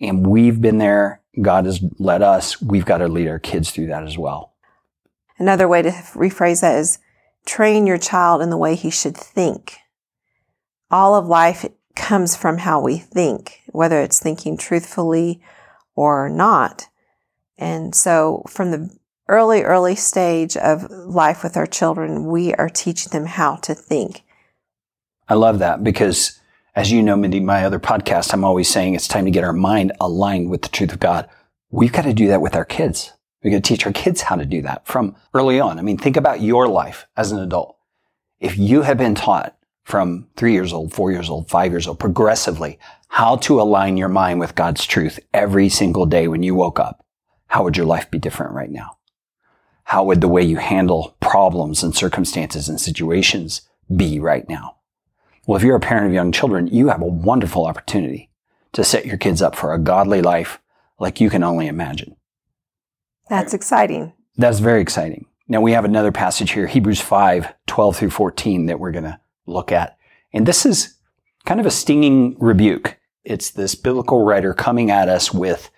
And 0.00 0.26
we've 0.26 0.60
been 0.60 0.78
there. 0.78 1.20
God 1.40 1.66
has 1.66 1.84
led 1.98 2.22
us. 2.22 2.60
We've 2.60 2.86
got 2.86 2.98
to 2.98 3.08
lead 3.08 3.28
our 3.28 3.38
kids 3.38 3.70
through 3.70 3.88
that 3.88 4.02
as 4.02 4.16
well. 4.16 4.54
Another 5.38 5.68
way 5.68 5.82
to 5.82 5.90
rephrase 5.90 6.62
that 6.62 6.76
is 6.76 6.98
train 7.46 7.86
your 7.86 7.98
child 7.98 8.42
in 8.42 8.50
the 8.50 8.56
way 8.56 8.74
he 8.74 8.90
should 8.90 9.16
think. 9.16 9.76
All 10.90 11.14
of 11.14 11.26
life 11.26 11.66
comes 11.94 12.34
from 12.34 12.58
how 12.58 12.80
we 12.80 12.98
think, 12.98 13.60
whether 13.68 14.00
it's 14.00 14.18
thinking 14.18 14.56
truthfully 14.56 15.40
or 15.94 16.28
not. 16.28 16.88
And 17.58 17.94
so 17.94 18.42
from 18.48 18.70
the 18.70 18.98
early, 19.28 19.62
early 19.62 19.94
stage 19.94 20.56
of 20.56 20.90
life 20.90 21.42
with 21.42 21.56
our 21.56 21.66
children, 21.66 22.26
we 22.26 22.54
are 22.54 22.70
teaching 22.70 23.10
them 23.10 23.26
how 23.26 23.56
to 23.56 23.74
think. 23.74 24.22
I 25.28 25.34
love 25.34 25.58
that 25.58 25.84
because 25.84 26.39
as 26.80 26.90
you 26.90 27.02
know, 27.02 27.14
Mindy, 27.14 27.40
my 27.40 27.62
other 27.62 27.78
podcast, 27.78 28.32
I'm 28.32 28.42
always 28.42 28.66
saying 28.66 28.94
it's 28.94 29.06
time 29.06 29.26
to 29.26 29.30
get 29.30 29.44
our 29.44 29.52
mind 29.52 29.92
aligned 30.00 30.48
with 30.48 30.62
the 30.62 30.70
truth 30.70 30.94
of 30.94 30.98
God. 30.98 31.28
We've 31.68 31.92
got 31.92 32.04
to 32.04 32.14
do 32.14 32.28
that 32.28 32.40
with 32.40 32.56
our 32.56 32.64
kids. 32.64 33.12
We've 33.44 33.52
got 33.52 33.62
to 33.62 33.68
teach 33.68 33.84
our 33.84 33.92
kids 33.92 34.22
how 34.22 34.36
to 34.36 34.46
do 34.46 34.62
that 34.62 34.86
from 34.86 35.14
early 35.34 35.60
on. 35.60 35.78
I 35.78 35.82
mean, 35.82 35.98
think 35.98 36.16
about 36.16 36.40
your 36.40 36.68
life 36.68 37.06
as 37.18 37.32
an 37.32 37.38
adult. 37.38 37.76
If 38.38 38.56
you 38.56 38.80
have 38.80 38.96
been 38.96 39.14
taught 39.14 39.58
from 39.84 40.28
three 40.36 40.54
years 40.54 40.72
old, 40.72 40.94
four 40.94 41.12
years 41.12 41.28
old, 41.28 41.50
five 41.50 41.70
years 41.70 41.86
old, 41.86 41.98
progressively, 41.98 42.78
how 43.08 43.36
to 43.36 43.60
align 43.60 43.98
your 43.98 44.08
mind 44.08 44.40
with 44.40 44.54
God's 44.54 44.86
truth 44.86 45.20
every 45.34 45.68
single 45.68 46.06
day 46.06 46.28
when 46.28 46.42
you 46.42 46.54
woke 46.54 46.80
up, 46.80 47.04
how 47.48 47.62
would 47.62 47.76
your 47.76 47.84
life 47.84 48.10
be 48.10 48.18
different 48.18 48.54
right 48.54 48.70
now? 48.70 48.96
How 49.84 50.02
would 50.04 50.22
the 50.22 50.28
way 50.28 50.42
you 50.42 50.56
handle 50.56 51.14
problems 51.20 51.82
and 51.82 51.94
circumstances 51.94 52.70
and 52.70 52.80
situations 52.80 53.68
be 53.94 54.18
right 54.18 54.48
now? 54.48 54.76
Well, 55.50 55.56
if 55.56 55.64
you're 55.64 55.74
a 55.74 55.80
parent 55.80 56.06
of 56.06 56.12
young 56.12 56.30
children, 56.30 56.68
you 56.68 56.90
have 56.90 57.02
a 57.02 57.06
wonderful 57.06 57.66
opportunity 57.66 58.30
to 58.70 58.84
set 58.84 59.04
your 59.04 59.16
kids 59.16 59.42
up 59.42 59.56
for 59.56 59.74
a 59.74 59.80
godly 59.80 60.22
life 60.22 60.60
like 61.00 61.20
you 61.20 61.28
can 61.28 61.42
only 61.42 61.66
imagine. 61.66 62.14
That's 63.28 63.52
exciting. 63.52 64.12
That's 64.36 64.60
very 64.60 64.80
exciting. 64.80 65.26
Now 65.48 65.60
we 65.60 65.72
have 65.72 65.84
another 65.84 66.12
passage 66.12 66.52
here, 66.52 66.68
Hebrews 66.68 67.00
5, 67.00 67.52
12 67.66 67.96
through 67.96 68.10
14 68.10 68.66
that 68.66 68.78
we're 68.78 68.92
going 68.92 69.02
to 69.02 69.18
look 69.44 69.72
at. 69.72 69.98
And 70.32 70.46
this 70.46 70.64
is 70.64 70.94
kind 71.46 71.58
of 71.58 71.66
a 71.66 71.72
stinging 71.72 72.36
rebuke. 72.38 72.96
It's 73.24 73.50
this 73.50 73.74
biblical 73.74 74.24
writer 74.24 74.54
coming 74.54 74.88
at 74.88 75.08
us 75.08 75.34
with 75.34 75.68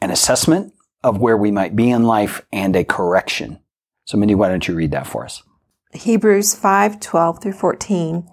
an 0.00 0.10
assessment 0.10 0.74
of 1.04 1.20
where 1.20 1.36
we 1.36 1.52
might 1.52 1.76
be 1.76 1.88
in 1.88 2.02
life 2.02 2.44
and 2.52 2.74
a 2.74 2.82
correction. 2.82 3.60
So 4.06 4.18
Mindy, 4.18 4.34
why 4.34 4.48
don't 4.48 4.66
you 4.66 4.74
read 4.74 4.90
that 4.90 5.06
for 5.06 5.24
us? 5.24 5.44
Hebrews 5.92 6.56
5, 6.56 6.98
12 6.98 7.40
through 7.40 7.52
14. 7.52 8.28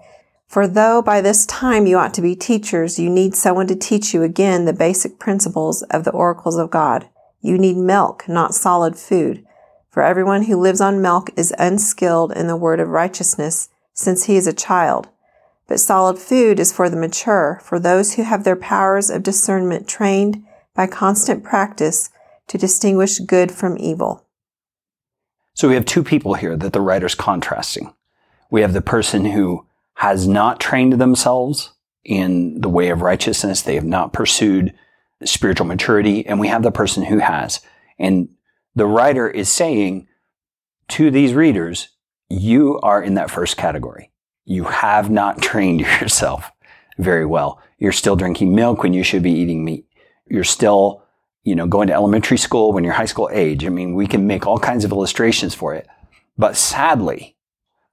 For 0.46 0.66
though 0.66 1.02
by 1.02 1.20
this 1.20 1.44
time 1.46 1.86
you 1.86 1.98
ought 1.98 2.14
to 2.14 2.22
be 2.22 2.34
teachers, 2.34 2.98
you 2.98 3.10
need 3.10 3.34
someone 3.34 3.66
to 3.66 3.76
teach 3.76 4.14
you 4.14 4.22
again 4.22 4.64
the 4.64 4.72
basic 4.72 5.18
principles 5.18 5.82
of 5.90 6.04
the 6.04 6.12
oracles 6.12 6.56
of 6.56 6.70
God. 6.70 7.08
You 7.40 7.58
need 7.58 7.76
milk, 7.76 8.28
not 8.28 8.54
solid 8.54 8.96
food. 8.96 9.44
For 9.90 10.02
everyone 10.02 10.44
who 10.44 10.56
lives 10.56 10.80
on 10.80 11.02
milk 11.02 11.30
is 11.36 11.54
unskilled 11.58 12.32
in 12.32 12.46
the 12.46 12.56
word 12.56 12.80
of 12.80 12.88
righteousness, 12.88 13.68
since 13.92 14.24
he 14.24 14.36
is 14.36 14.46
a 14.46 14.52
child. 14.52 15.08
But 15.66 15.80
solid 15.80 16.18
food 16.18 16.60
is 16.60 16.72
for 16.72 16.88
the 16.88 16.96
mature, 16.96 17.60
for 17.62 17.80
those 17.80 18.14
who 18.14 18.22
have 18.22 18.44
their 18.44 18.56
powers 18.56 19.10
of 19.10 19.22
discernment 19.22 19.88
trained 19.88 20.44
by 20.74 20.86
constant 20.86 21.42
practice 21.42 22.10
to 22.48 22.58
distinguish 22.58 23.18
good 23.18 23.50
from 23.50 23.76
evil. 23.78 24.24
So 25.54 25.68
we 25.68 25.74
have 25.74 25.86
two 25.86 26.04
people 26.04 26.34
here 26.34 26.56
that 26.56 26.72
the 26.72 26.80
writer's 26.80 27.14
contrasting. 27.14 27.92
We 28.50 28.60
have 28.60 28.74
the 28.74 28.82
person 28.82 29.24
who 29.24 29.66
has 29.96 30.28
not 30.28 30.60
trained 30.60 30.94
themselves 30.94 31.72
in 32.04 32.60
the 32.60 32.68
way 32.68 32.90
of 32.90 33.00
righteousness. 33.00 33.62
They 33.62 33.74
have 33.74 33.84
not 33.84 34.12
pursued 34.12 34.74
spiritual 35.24 35.66
maturity. 35.66 36.26
And 36.26 36.38
we 36.38 36.48
have 36.48 36.62
the 36.62 36.70
person 36.70 37.02
who 37.02 37.18
has. 37.18 37.60
And 37.98 38.28
the 38.74 38.86
writer 38.86 39.28
is 39.28 39.48
saying 39.48 40.06
to 40.88 41.10
these 41.10 41.32
readers, 41.32 41.88
you 42.28 42.78
are 42.80 43.02
in 43.02 43.14
that 43.14 43.30
first 43.30 43.56
category. 43.56 44.12
You 44.44 44.64
have 44.64 45.10
not 45.10 45.40
trained 45.42 45.80
yourself 45.80 46.50
very 46.98 47.24
well. 47.24 47.60
You're 47.78 47.92
still 47.92 48.16
drinking 48.16 48.54
milk 48.54 48.82
when 48.82 48.92
you 48.92 49.02
should 49.02 49.22
be 49.22 49.32
eating 49.32 49.64
meat. 49.64 49.86
You're 50.28 50.44
still, 50.44 51.04
you 51.42 51.54
know, 51.54 51.66
going 51.66 51.88
to 51.88 51.94
elementary 51.94 52.38
school 52.38 52.72
when 52.72 52.84
you're 52.84 52.92
high 52.92 53.06
school 53.06 53.30
age. 53.32 53.64
I 53.64 53.70
mean, 53.70 53.94
we 53.94 54.06
can 54.06 54.26
make 54.26 54.46
all 54.46 54.58
kinds 54.58 54.84
of 54.84 54.92
illustrations 54.92 55.54
for 55.54 55.74
it. 55.74 55.86
But 56.36 56.56
sadly, 56.56 57.35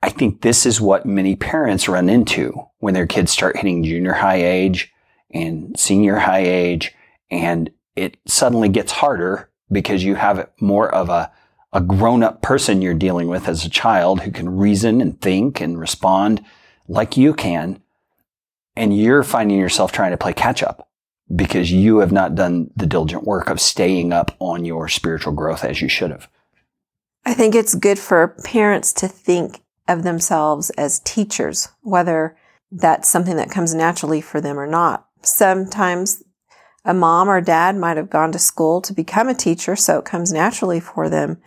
I 0.03 0.09
think 0.09 0.41
this 0.41 0.65
is 0.65 0.81
what 0.81 1.05
many 1.05 1.37
parents 1.37 1.87
run 1.87 2.09
into 2.09 2.67
when 2.79 2.93
their 2.93 3.07
kids 3.07 3.31
start 3.31 3.55
hitting 3.55 3.85
junior 3.85 4.11
high 4.11 4.43
age 4.43 4.91
and 5.33 5.79
senior 5.79 6.17
high 6.17 6.43
age. 6.43 6.93
And 7.31 7.71
it 7.95 8.17
suddenly 8.27 8.67
gets 8.67 8.91
harder 8.91 9.49
because 9.71 10.03
you 10.03 10.15
have 10.15 10.49
more 10.59 10.93
of 10.93 11.07
a, 11.07 11.31
a 11.71 11.79
grown 11.79 12.21
up 12.21 12.41
person 12.41 12.81
you're 12.81 12.93
dealing 12.93 13.29
with 13.29 13.47
as 13.47 13.63
a 13.63 13.69
child 13.69 14.19
who 14.19 14.31
can 14.31 14.57
reason 14.57 14.99
and 14.99 15.21
think 15.21 15.61
and 15.61 15.79
respond 15.79 16.43
like 16.89 17.15
you 17.15 17.33
can. 17.33 17.81
And 18.75 18.97
you're 18.97 19.23
finding 19.23 19.57
yourself 19.57 19.93
trying 19.93 20.11
to 20.11 20.17
play 20.17 20.33
catch 20.33 20.61
up 20.61 20.89
because 21.33 21.71
you 21.71 21.99
have 21.99 22.11
not 22.11 22.35
done 22.35 22.71
the 22.75 22.87
diligent 22.87 23.23
work 23.23 23.49
of 23.49 23.61
staying 23.61 24.11
up 24.11 24.35
on 24.39 24.65
your 24.65 24.89
spiritual 24.89 25.31
growth 25.31 25.63
as 25.63 25.81
you 25.81 25.87
should 25.87 26.11
have. 26.11 26.27
I 27.25 27.33
think 27.33 27.55
it's 27.55 27.73
good 27.73 27.97
for 27.97 28.35
parents 28.43 28.91
to 28.93 29.07
think 29.07 29.62
of 29.87 30.03
themselves 30.03 30.69
as 30.71 30.99
teachers, 30.99 31.69
whether 31.81 32.37
that's 32.71 33.09
something 33.09 33.35
that 33.37 33.51
comes 33.51 33.73
naturally 33.73 34.21
for 34.21 34.41
them 34.41 34.59
or 34.59 34.67
not. 34.67 35.07
Sometimes 35.21 36.23
a 36.85 36.93
mom 36.93 37.29
or 37.29 37.41
dad 37.41 37.77
might 37.77 37.97
have 37.97 38.09
gone 38.09 38.31
to 38.31 38.39
school 38.39 38.81
to 38.81 38.93
become 38.93 39.29
a 39.29 39.33
teacher, 39.33 39.75
so 39.75 39.99
it 39.99 40.05
comes 40.05 40.33
naturally 40.33 40.79
for 40.79 41.09
them. 41.09 41.37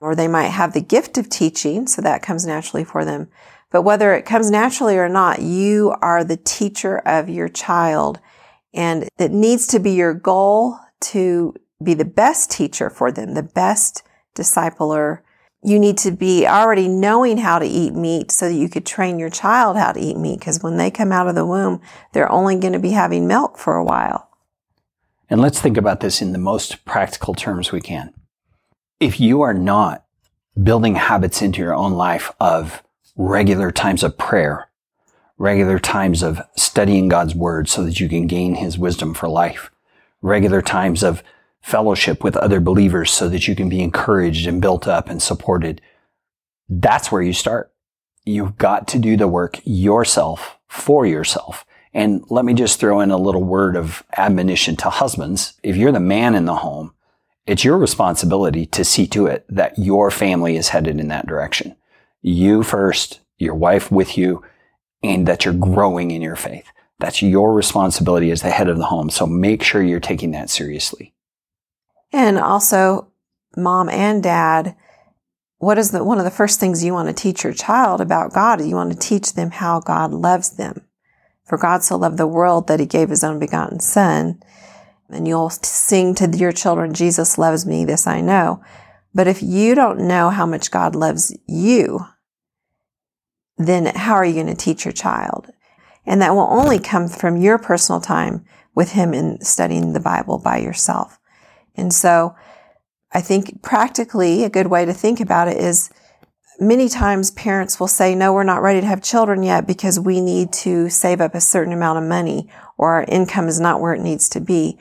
Or 0.00 0.14
they 0.14 0.28
might 0.28 0.48
have 0.48 0.74
the 0.74 0.82
gift 0.82 1.16
of 1.16 1.30
teaching, 1.30 1.86
so 1.86 2.02
that 2.02 2.22
comes 2.22 2.46
naturally 2.46 2.84
for 2.84 3.04
them. 3.04 3.28
But 3.70 3.82
whether 3.82 4.14
it 4.14 4.26
comes 4.26 4.50
naturally 4.50 4.98
or 4.98 5.08
not, 5.08 5.40
you 5.40 5.94
are 6.02 6.22
the 6.22 6.36
teacher 6.36 6.98
of 6.98 7.28
your 7.28 7.48
child. 7.48 8.20
And 8.74 9.08
it 9.18 9.32
needs 9.32 9.66
to 9.68 9.78
be 9.78 9.92
your 9.92 10.12
goal 10.12 10.78
to 11.00 11.54
be 11.82 11.94
the 11.94 12.04
best 12.04 12.50
teacher 12.50 12.90
for 12.90 13.10
them, 13.10 13.34
the 13.34 13.42
best 13.42 14.02
discipler, 14.34 15.20
you 15.62 15.78
need 15.78 15.98
to 15.98 16.10
be 16.10 16.46
already 16.46 16.88
knowing 16.88 17.38
how 17.38 17.58
to 17.58 17.66
eat 17.66 17.94
meat 17.94 18.30
so 18.30 18.48
that 18.48 18.54
you 18.54 18.68
could 18.68 18.86
train 18.86 19.18
your 19.18 19.30
child 19.30 19.76
how 19.76 19.92
to 19.92 20.00
eat 20.00 20.16
meat. 20.16 20.38
Because 20.38 20.62
when 20.62 20.76
they 20.76 20.90
come 20.90 21.12
out 21.12 21.28
of 21.28 21.34
the 21.34 21.46
womb, 21.46 21.80
they're 22.12 22.30
only 22.30 22.58
going 22.58 22.72
to 22.72 22.78
be 22.78 22.90
having 22.90 23.26
milk 23.26 23.58
for 23.58 23.76
a 23.76 23.84
while. 23.84 24.30
And 25.28 25.40
let's 25.40 25.60
think 25.60 25.76
about 25.76 26.00
this 26.00 26.22
in 26.22 26.32
the 26.32 26.38
most 26.38 26.84
practical 26.84 27.34
terms 27.34 27.72
we 27.72 27.80
can. 27.80 28.14
If 29.00 29.18
you 29.18 29.42
are 29.42 29.54
not 29.54 30.04
building 30.62 30.94
habits 30.94 31.42
into 31.42 31.60
your 31.60 31.74
own 31.74 31.92
life 31.92 32.30
of 32.40 32.82
regular 33.16 33.70
times 33.70 34.02
of 34.02 34.16
prayer, 34.16 34.68
regular 35.38 35.78
times 35.78 36.22
of 36.22 36.40
studying 36.56 37.08
God's 37.08 37.34
word 37.34 37.68
so 37.68 37.82
that 37.84 38.00
you 38.00 38.08
can 38.08 38.26
gain 38.26 38.54
his 38.54 38.78
wisdom 38.78 39.14
for 39.14 39.28
life, 39.28 39.70
regular 40.22 40.62
times 40.62 41.02
of 41.02 41.22
fellowship 41.66 42.22
with 42.22 42.36
other 42.36 42.60
believers 42.60 43.10
so 43.10 43.28
that 43.28 43.48
you 43.48 43.56
can 43.56 43.68
be 43.68 43.82
encouraged 43.82 44.46
and 44.46 44.62
built 44.62 44.86
up 44.86 45.08
and 45.08 45.20
supported. 45.20 45.80
That's 46.68 47.10
where 47.10 47.22
you 47.22 47.32
start. 47.32 47.72
You've 48.24 48.56
got 48.56 48.86
to 48.88 49.00
do 49.00 49.16
the 49.16 49.26
work 49.26 49.58
yourself 49.64 50.58
for 50.68 51.04
yourself. 51.04 51.66
And 51.92 52.24
let 52.30 52.44
me 52.44 52.54
just 52.54 52.78
throw 52.78 53.00
in 53.00 53.10
a 53.10 53.16
little 53.16 53.42
word 53.42 53.74
of 53.74 54.04
admonition 54.16 54.76
to 54.76 54.90
husbands. 54.90 55.54
If 55.64 55.74
you're 55.74 55.90
the 55.90 55.98
man 55.98 56.36
in 56.36 56.44
the 56.44 56.54
home, 56.54 56.94
it's 57.46 57.64
your 57.64 57.78
responsibility 57.78 58.66
to 58.66 58.84
see 58.84 59.08
to 59.08 59.26
it 59.26 59.44
that 59.48 59.76
your 59.76 60.12
family 60.12 60.56
is 60.56 60.68
headed 60.68 61.00
in 61.00 61.08
that 61.08 61.26
direction. 61.26 61.74
You 62.22 62.62
first, 62.62 63.18
your 63.38 63.56
wife 63.56 63.90
with 63.90 64.16
you, 64.16 64.44
and 65.02 65.26
that 65.26 65.44
you're 65.44 65.52
growing 65.52 66.12
in 66.12 66.22
your 66.22 66.36
faith. 66.36 66.70
That's 67.00 67.22
your 67.22 67.52
responsibility 67.52 68.30
as 68.30 68.42
the 68.42 68.50
head 68.50 68.68
of 68.68 68.78
the 68.78 68.84
home. 68.84 69.10
So 69.10 69.26
make 69.26 69.64
sure 69.64 69.82
you're 69.82 69.98
taking 69.98 70.30
that 70.30 70.48
seriously. 70.48 71.12
And 72.16 72.38
also, 72.38 73.08
mom 73.58 73.90
and 73.90 74.22
dad, 74.22 74.74
what 75.58 75.76
is 75.76 75.90
the, 75.90 76.02
one 76.02 76.16
of 76.16 76.24
the 76.24 76.30
first 76.30 76.58
things 76.58 76.82
you 76.82 76.94
want 76.94 77.08
to 77.08 77.14
teach 77.14 77.44
your 77.44 77.52
child 77.52 78.00
about 78.00 78.32
God? 78.32 78.64
You 78.64 78.74
want 78.74 78.90
to 78.90 78.98
teach 78.98 79.34
them 79.34 79.50
how 79.50 79.80
God 79.80 80.14
loves 80.14 80.56
them. 80.56 80.80
For 81.44 81.58
God 81.58 81.82
so 81.84 81.94
loved 81.98 82.16
the 82.16 82.26
world 82.26 82.68
that 82.68 82.80
he 82.80 82.86
gave 82.86 83.10
his 83.10 83.22
own 83.22 83.38
begotten 83.38 83.80
son. 83.80 84.42
And 85.10 85.28
you'll 85.28 85.50
sing 85.50 86.14
to 86.14 86.26
your 86.34 86.52
children, 86.52 86.94
Jesus 86.94 87.36
loves 87.36 87.66
me, 87.66 87.84
this 87.84 88.06
I 88.06 88.22
know. 88.22 88.64
But 89.12 89.28
if 89.28 89.42
you 89.42 89.74
don't 89.74 90.08
know 90.08 90.30
how 90.30 90.46
much 90.46 90.70
God 90.70 90.94
loves 90.94 91.36
you, 91.46 92.00
then 93.58 93.94
how 93.94 94.14
are 94.14 94.24
you 94.24 94.32
going 94.32 94.46
to 94.46 94.54
teach 94.54 94.86
your 94.86 94.92
child? 94.92 95.50
And 96.06 96.22
that 96.22 96.34
will 96.34 96.48
only 96.50 96.78
come 96.78 97.08
from 97.08 97.36
your 97.36 97.58
personal 97.58 98.00
time 98.00 98.46
with 98.74 98.92
him 98.92 99.12
in 99.12 99.42
studying 99.42 99.92
the 99.92 100.00
Bible 100.00 100.38
by 100.38 100.56
yourself. 100.56 101.18
And 101.76 101.92
so 101.92 102.34
I 103.12 103.20
think 103.20 103.62
practically 103.62 104.44
a 104.44 104.50
good 104.50 104.66
way 104.66 104.84
to 104.84 104.92
think 104.92 105.20
about 105.20 105.48
it 105.48 105.56
is 105.56 105.90
many 106.58 106.88
times 106.88 107.30
parents 107.30 107.78
will 107.78 107.88
say, 107.88 108.14
no, 108.14 108.32
we're 108.32 108.42
not 108.42 108.62
ready 108.62 108.80
to 108.80 108.86
have 108.86 109.02
children 109.02 109.42
yet 109.42 109.66
because 109.66 110.00
we 110.00 110.20
need 110.20 110.52
to 110.52 110.88
save 110.88 111.20
up 111.20 111.34
a 111.34 111.40
certain 111.40 111.72
amount 111.72 111.98
of 111.98 112.04
money 112.04 112.50
or 112.78 112.94
our 112.94 113.04
income 113.04 113.48
is 113.48 113.60
not 113.60 113.80
where 113.80 113.94
it 113.94 114.02
needs 114.02 114.28
to 114.30 114.40
be. 114.40 114.78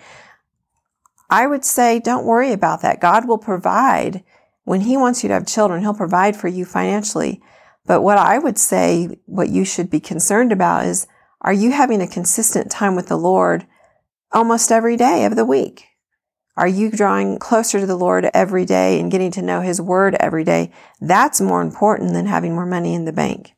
I 1.30 1.48
would 1.48 1.66
say, 1.66 2.00
don't 2.00 2.26
worry 2.26 2.52
about 2.52 2.82
that. 2.82 3.02
God 3.02 3.28
will 3.28 3.38
provide. 3.38 4.24
When 4.64 4.82
He 4.82 4.98
wants 4.98 5.24
you 5.24 5.28
to 5.30 5.34
have 5.34 5.48
children, 5.48 5.82
He'll 5.82 5.94
provide 5.94 6.36
for 6.36 6.48
you 6.48 6.66
financially. 6.66 7.42
But 7.86 8.02
what 8.02 8.18
I 8.18 8.40
would 8.40 8.58
say, 8.58 9.20
what 9.26 9.50
you 9.50 9.66
should 9.66 9.90
be 9.90 10.00
concerned 10.00 10.52
about 10.52 10.86
is, 10.86 11.08
Are 11.42 11.54
you 11.54 11.72
having 11.72 12.02
a 12.02 12.08
consistent 12.08 12.72
time 12.72 12.96
with 12.96 13.08
the 13.08 13.18
Lord 13.18 13.68
almost 14.32 14.72
every 14.72 14.98
day 14.98 15.26
of 15.26 15.36
the 15.36 15.46
week? 15.46 15.95
Are 16.58 16.68
you 16.68 16.90
drawing 16.90 17.38
closer 17.38 17.82
to 17.82 17.86
the 17.86 17.98
Lord 17.98 18.30
every 18.34 18.64
day 18.64 19.00
and 19.00 19.12
getting 19.12 19.32
to 19.32 19.42
know 19.42 19.60
His 19.60 19.82
Word 19.82 20.16
every 20.22 20.46
day? 20.46 20.72
That's 21.02 21.42
more 21.42 21.62
important 21.62 22.14
than 22.14 22.28
having 22.28 22.56
more 22.56 22.66
money 22.66 22.94
in 22.94 23.04
the 23.04 23.12
bank. 23.12 23.54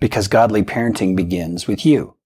Because 0.00 0.26
godly 0.26 0.64
parenting 0.64 1.14
begins 1.14 1.68
with 1.68 1.86
you. 1.86 2.16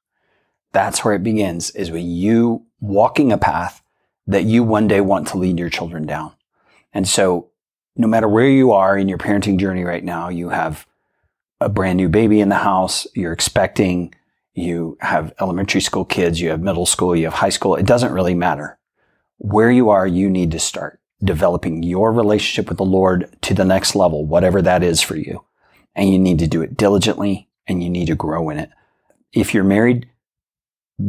That's 0.72 1.04
where 1.04 1.14
it 1.14 1.22
begins, 1.22 1.70
is 1.72 1.90
with 1.90 2.02
you 2.02 2.64
walking 2.80 3.30
a 3.30 3.36
path 3.36 3.82
that 4.26 4.44
you 4.44 4.64
one 4.64 4.88
day 4.88 5.02
want 5.02 5.28
to 5.28 5.38
lead 5.38 5.58
your 5.58 5.68
children 5.68 6.06
down. 6.06 6.32
And 6.94 7.06
so 7.06 7.50
no 7.94 8.08
matter 8.08 8.26
where 8.26 8.48
you 8.48 8.72
are 8.72 8.96
in 8.96 9.06
your 9.06 9.18
parenting 9.18 9.58
journey 9.58 9.84
right 9.84 10.02
now, 10.02 10.30
you 10.30 10.48
have 10.48 10.86
a 11.60 11.68
brand 11.68 11.98
new 11.98 12.08
baby 12.08 12.40
in 12.40 12.48
the 12.48 12.56
house, 12.56 13.06
you're 13.14 13.32
expecting, 13.32 14.14
you 14.54 14.96
have 15.00 15.34
elementary 15.40 15.82
school 15.82 16.06
kids, 16.06 16.40
you 16.40 16.48
have 16.48 16.62
middle 16.62 16.86
school, 16.86 17.14
you 17.14 17.26
have 17.26 17.34
high 17.34 17.50
school. 17.50 17.74
It 17.74 17.86
doesn't 17.86 18.12
really 18.12 18.34
matter. 18.34 18.78
Where 19.38 19.70
you 19.70 19.90
are, 19.90 20.06
you 20.06 20.30
need 20.30 20.50
to 20.52 20.58
start 20.58 21.00
developing 21.22 21.82
your 21.82 22.12
relationship 22.12 22.68
with 22.68 22.78
the 22.78 22.84
Lord 22.84 23.36
to 23.42 23.54
the 23.54 23.64
next 23.64 23.94
level, 23.94 24.24
whatever 24.24 24.60
that 24.62 24.82
is 24.82 25.00
for 25.00 25.16
you. 25.16 25.44
And 25.94 26.10
you 26.10 26.18
need 26.18 26.38
to 26.40 26.46
do 26.46 26.62
it 26.62 26.76
diligently 26.76 27.48
and 27.66 27.82
you 27.82 27.88
need 27.88 28.06
to 28.06 28.14
grow 28.14 28.50
in 28.50 28.58
it. 28.58 28.70
If 29.32 29.54
you're 29.54 29.64
married, 29.64 30.08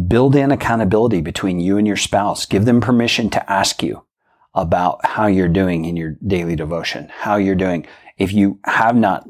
build 0.08 0.36
in 0.36 0.52
accountability 0.52 1.22
between 1.22 1.60
you 1.60 1.78
and 1.78 1.86
your 1.86 1.98
spouse. 1.98 2.46
Give 2.46 2.66
them 2.66 2.82
permission 2.82 3.30
to 3.32 3.52
ask 3.52 3.84
you 3.84 4.06
about 4.54 5.06
how 5.06 5.28
you're 5.28 5.50
doing 5.50 5.86
in 5.86 5.98
your 5.98 6.16
daily 6.26 6.56
devotion, 6.56 7.10
how 7.10 7.36
you're 7.36 7.56
doing. 7.56 7.86
If 8.18 8.32
you 8.32 8.60
have 8.66 8.96
not 8.96 9.28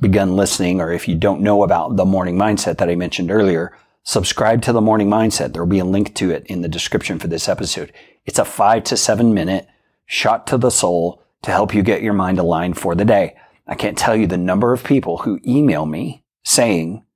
begun 0.00 0.36
listening 0.36 0.80
or 0.80 0.92
if 0.92 1.08
you 1.08 1.16
don't 1.16 1.40
know 1.40 1.62
about 1.62 1.96
the 1.96 2.04
morning 2.04 2.36
mindset 2.36 2.78
that 2.78 2.88
I 2.88 2.94
mentioned 2.94 3.30
earlier, 3.30 3.76
subscribe 4.04 4.62
to 4.62 4.72
the 4.72 4.80
morning 4.80 5.08
mindset. 5.08 5.52
There 5.52 5.62
will 5.62 5.70
be 5.70 5.80
a 5.80 5.84
link 5.84 6.14
to 6.16 6.30
it 6.30 6.46
in 6.46 6.62
the 6.62 6.68
description 6.68 7.18
for 7.18 7.28
this 7.28 7.48
episode. 7.48 7.92
It's 8.28 8.38
a 8.38 8.44
five 8.44 8.84
to 8.84 8.96
seven 8.98 9.32
minute 9.32 9.66
shot 10.04 10.46
to 10.48 10.58
the 10.58 10.68
soul 10.68 11.22
to 11.40 11.50
help 11.50 11.74
you 11.74 11.82
get 11.82 12.02
your 12.02 12.12
mind 12.12 12.38
aligned 12.38 12.76
for 12.76 12.94
the 12.94 13.06
day. 13.06 13.34
I 13.66 13.74
can't 13.74 13.96
tell 13.96 14.14
you 14.14 14.26
the 14.26 14.36
number 14.36 14.74
of 14.74 14.84
people 14.84 15.16
who 15.16 15.40
email 15.46 15.86
me 15.86 16.24
saying 16.44 17.06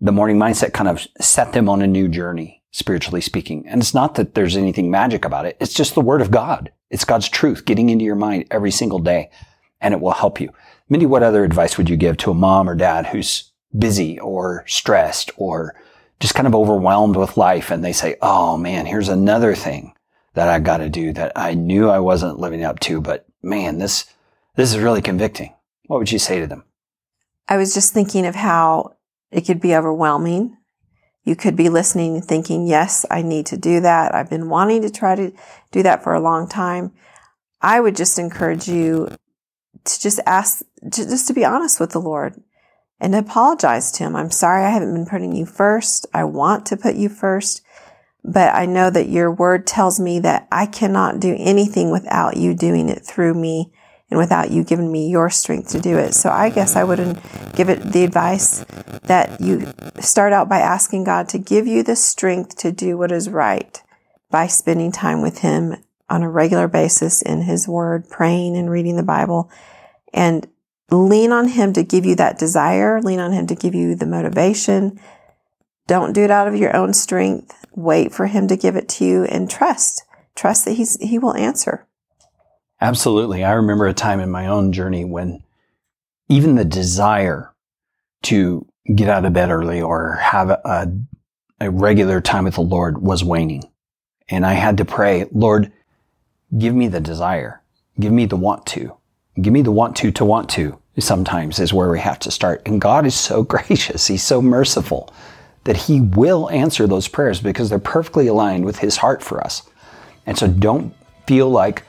the 0.00 0.12
morning 0.12 0.36
mindset 0.36 0.72
kind 0.72 0.88
of 0.88 1.04
set 1.20 1.52
them 1.52 1.68
on 1.68 1.82
a 1.82 1.88
new 1.88 2.06
journey, 2.06 2.62
spiritually 2.70 3.20
speaking. 3.20 3.66
And 3.66 3.82
it's 3.82 3.92
not 3.92 4.14
that 4.14 4.36
there's 4.36 4.56
anything 4.56 4.88
magic 4.88 5.24
about 5.24 5.46
it. 5.46 5.56
It's 5.58 5.74
just 5.74 5.96
the 5.96 6.00
word 6.00 6.20
of 6.20 6.30
God. 6.30 6.70
It's 6.90 7.04
God's 7.04 7.28
truth 7.28 7.64
getting 7.64 7.90
into 7.90 8.04
your 8.04 8.14
mind 8.14 8.46
every 8.52 8.70
single 8.70 9.00
day 9.00 9.30
and 9.80 9.92
it 9.92 10.00
will 10.00 10.12
help 10.12 10.40
you. 10.40 10.52
Mindy, 10.88 11.06
what 11.06 11.24
other 11.24 11.42
advice 11.42 11.76
would 11.76 11.90
you 11.90 11.96
give 11.96 12.18
to 12.18 12.30
a 12.30 12.34
mom 12.34 12.68
or 12.68 12.76
dad 12.76 13.06
who's 13.06 13.50
busy 13.76 14.16
or 14.20 14.62
stressed 14.68 15.32
or 15.36 15.74
just 16.20 16.36
kind 16.36 16.46
of 16.46 16.54
overwhelmed 16.54 17.16
with 17.16 17.36
life 17.36 17.72
and 17.72 17.84
they 17.84 17.92
say, 17.92 18.14
Oh 18.22 18.56
man, 18.56 18.86
here's 18.86 19.08
another 19.08 19.56
thing 19.56 19.92
that 20.34 20.48
I 20.48 20.60
got 20.60 20.78
to 20.78 20.88
do 20.88 21.12
that 21.12 21.32
I 21.36 21.54
knew 21.54 21.88
I 21.88 21.98
wasn't 21.98 22.38
living 22.38 22.64
up 22.64 22.80
to, 22.80 23.00
but 23.00 23.26
man, 23.42 23.78
this, 23.78 24.06
this 24.56 24.72
is 24.72 24.80
really 24.80 25.02
convicting. 25.02 25.54
What 25.86 25.98
would 25.98 26.12
you 26.12 26.18
say 26.18 26.40
to 26.40 26.46
them? 26.46 26.64
I 27.48 27.56
was 27.56 27.74
just 27.74 27.92
thinking 27.92 28.26
of 28.26 28.34
how 28.34 28.96
it 29.30 29.42
could 29.42 29.60
be 29.60 29.74
overwhelming. 29.74 30.56
You 31.24 31.36
could 31.36 31.56
be 31.56 31.68
listening 31.68 32.16
and 32.16 32.24
thinking, 32.24 32.66
yes, 32.66 33.04
I 33.10 33.22
need 33.22 33.46
to 33.46 33.56
do 33.56 33.80
that. 33.80 34.14
I've 34.14 34.30
been 34.30 34.48
wanting 34.48 34.82
to 34.82 34.90
try 34.90 35.14
to 35.14 35.32
do 35.70 35.82
that 35.82 36.02
for 36.02 36.14
a 36.14 36.20
long 36.20 36.48
time. 36.48 36.92
I 37.60 37.80
would 37.80 37.94
just 37.94 38.18
encourage 38.18 38.68
you 38.68 39.08
to 39.84 40.00
just 40.00 40.20
ask, 40.26 40.62
to, 40.82 41.04
just 41.04 41.28
to 41.28 41.34
be 41.34 41.44
honest 41.44 41.78
with 41.78 41.90
the 41.90 42.00
Lord 42.00 42.42
and 43.00 43.14
apologize 43.14 43.90
to 43.92 44.04
Him. 44.04 44.16
I'm 44.16 44.30
sorry 44.30 44.64
I 44.64 44.70
haven't 44.70 44.94
been 44.94 45.06
putting 45.06 45.34
you 45.34 45.46
first. 45.46 46.06
I 46.14 46.24
want 46.24 46.66
to 46.66 46.76
put 46.76 46.94
you 46.94 47.08
first, 47.08 47.62
but 48.24 48.54
I 48.54 48.66
know 48.66 48.90
that 48.90 49.08
your 49.08 49.30
word 49.30 49.66
tells 49.66 49.98
me 49.98 50.20
that 50.20 50.46
I 50.52 50.66
cannot 50.66 51.20
do 51.20 51.34
anything 51.38 51.90
without 51.90 52.36
you 52.36 52.54
doing 52.54 52.88
it 52.88 53.04
through 53.04 53.34
me 53.34 53.72
and 54.10 54.18
without 54.18 54.50
you 54.50 54.62
giving 54.62 54.92
me 54.92 55.08
your 55.08 55.30
strength 55.30 55.70
to 55.70 55.80
do 55.80 55.96
it. 55.96 56.14
So 56.14 56.30
I 56.30 56.50
guess 56.50 56.76
I 56.76 56.84
wouldn't 56.84 57.18
give 57.54 57.68
it 57.68 57.82
the 57.82 58.04
advice 58.04 58.64
that 59.04 59.40
you 59.40 59.72
start 60.00 60.32
out 60.32 60.48
by 60.48 60.58
asking 60.58 61.04
God 61.04 61.30
to 61.30 61.38
give 61.38 61.66
you 61.66 61.82
the 61.82 61.96
strength 61.96 62.56
to 62.58 62.70
do 62.70 62.98
what 62.98 63.10
is 63.10 63.30
right 63.30 63.82
by 64.30 64.46
spending 64.46 64.92
time 64.92 65.22
with 65.22 65.38
Him 65.38 65.76
on 66.10 66.22
a 66.22 66.30
regular 66.30 66.68
basis 66.68 67.22
in 67.22 67.42
His 67.42 67.66
Word, 67.66 68.08
praying 68.10 68.56
and 68.56 68.70
reading 68.70 68.96
the 68.96 69.02
Bible, 69.02 69.50
and 70.12 70.46
lean 70.90 71.32
on 71.32 71.48
Him 71.48 71.72
to 71.72 71.82
give 71.82 72.04
you 72.04 72.14
that 72.16 72.38
desire, 72.38 73.00
lean 73.00 73.18
on 73.18 73.32
Him 73.32 73.46
to 73.46 73.54
give 73.54 73.74
you 73.74 73.94
the 73.94 74.06
motivation. 74.06 75.00
Don't 75.86 76.12
do 76.12 76.22
it 76.22 76.30
out 76.30 76.48
of 76.48 76.56
your 76.56 76.76
own 76.76 76.94
strength. 76.94 77.66
Wait 77.74 78.12
for 78.12 78.26
Him 78.26 78.48
to 78.48 78.56
give 78.56 78.76
it 78.76 78.88
to 78.90 79.04
you 79.04 79.24
and 79.24 79.50
trust. 79.50 80.04
Trust 80.34 80.64
that 80.64 80.72
he's, 80.72 81.00
He 81.00 81.18
will 81.18 81.34
answer. 81.34 81.86
Absolutely. 82.80 83.44
I 83.44 83.52
remember 83.52 83.86
a 83.86 83.94
time 83.94 84.20
in 84.20 84.30
my 84.30 84.46
own 84.46 84.72
journey 84.72 85.04
when 85.04 85.42
even 86.28 86.54
the 86.54 86.64
desire 86.64 87.52
to 88.22 88.66
get 88.94 89.08
out 89.08 89.24
of 89.24 89.32
bed 89.32 89.50
early 89.50 89.80
or 89.80 90.14
have 90.14 90.50
a, 90.50 90.92
a 91.60 91.70
regular 91.70 92.20
time 92.20 92.44
with 92.44 92.54
the 92.54 92.60
Lord 92.60 93.02
was 93.02 93.22
waning. 93.22 93.62
And 94.28 94.46
I 94.46 94.54
had 94.54 94.78
to 94.78 94.84
pray, 94.84 95.26
Lord, 95.32 95.70
give 96.56 96.74
me 96.74 96.88
the 96.88 97.00
desire. 97.00 97.62
Give 98.00 98.12
me 98.12 98.26
the 98.26 98.36
want 98.36 98.66
to. 98.66 98.96
Give 99.40 99.52
me 99.52 99.62
the 99.62 99.70
want 99.70 99.94
to 99.96 100.10
to 100.12 100.24
want 100.24 100.48
to 100.50 100.78
sometimes 100.98 101.58
is 101.58 101.72
where 101.72 101.90
we 101.90 102.00
have 102.00 102.18
to 102.20 102.30
start. 102.30 102.62
And 102.66 102.80
God 102.80 103.06
is 103.06 103.14
so 103.14 103.42
gracious. 103.44 104.06
He's 104.06 104.22
so 104.24 104.42
merciful 104.42 105.12
that 105.64 105.76
he 105.76 106.00
will 106.00 106.50
answer 106.50 106.86
those 106.86 107.08
prayers 107.08 107.40
because 107.40 107.70
they're 107.70 107.78
perfectly 107.78 108.26
aligned 108.26 108.64
with 108.64 108.78
his 108.78 108.96
heart 108.96 109.22
for 109.22 109.40
us. 109.40 109.62
And 110.26 110.36
so 110.36 110.48
don't 110.48 110.94
feel 111.26 111.48
like 111.48 111.84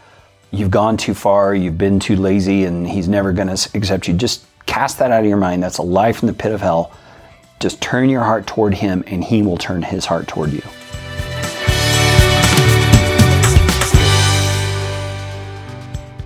you've 0.51 0.71
gone 0.71 0.97
too 0.97 1.13
far, 1.13 1.55
you've 1.55 1.77
been 1.77 1.99
too 1.99 2.15
lazy, 2.15 2.65
and 2.65 2.87
he's 2.87 3.07
never 3.07 3.33
going 3.33 3.55
to 3.55 3.69
accept 3.75 4.07
you. 4.07 4.13
Just 4.13 4.45
cast 4.65 4.99
that 4.99 5.11
out 5.11 5.21
of 5.21 5.25
your 5.25 5.37
mind. 5.37 5.63
That's 5.63 5.79
a 5.79 5.83
lie 5.83 6.13
from 6.13 6.27
the 6.27 6.33
pit 6.33 6.51
of 6.51 6.61
hell. 6.61 6.91
Just 7.59 7.81
turn 7.81 8.09
your 8.09 8.23
heart 8.23 8.45
toward 8.45 8.75
him, 8.75 9.03
and 9.07 9.23
he 9.23 9.41
will 9.41 9.57
turn 9.57 9.81
his 9.81 10.05
heart 10.05 10.27
toward 10.27 10.51
you. 10.51 10.61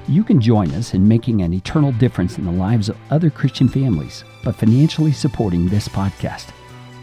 You 0.10 0.24
can 0.24 0.40
join 0.40 0.72
us 0.72 0.94
in 0.94 1.06
making 1.06 1.42
an 1.42 1.54
eternal 1.54 1.92
difference 1.92 2.38
in 2.38 2.46
the 2.46 2.52
lives 2.52 2.88
of 2.88 2.98
other 3.12 3.30
Christian 3.30 3.68
families 3.68 4.24
by 4.44 4.54
financially 4.54 5.12
supporting 5.12 5.68
this 5.68 5.88
podcast. 5.90 6.54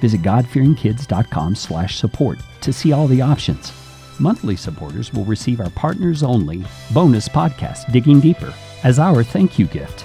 Visit 0.05 0.21
godfearingkids.com 0.21 1.55
slash 1.55 1.97
support 1.97 2.39
to 2.61 2.75
see 2.75 2.93
all 2.93 3.07
the 3.07 3.23
options. 3.23 3.73
Monthly 4.21 4.55
supporters 4.55 5.15
will 5.15 5.25
receive 5.25 5.61
our 5.61 5.71
partners 5.71 6.23
only 6.23 6.63
bonus 6.93 7.27
podcast, 7.27 7.91
Digging 7.91 8.21
Deeper, 8.21 8.53
as 8.83 8.99
our 8.99 9.25
thank 9.25 9.59
you 9.59 9.65
gift. 9.67 10.05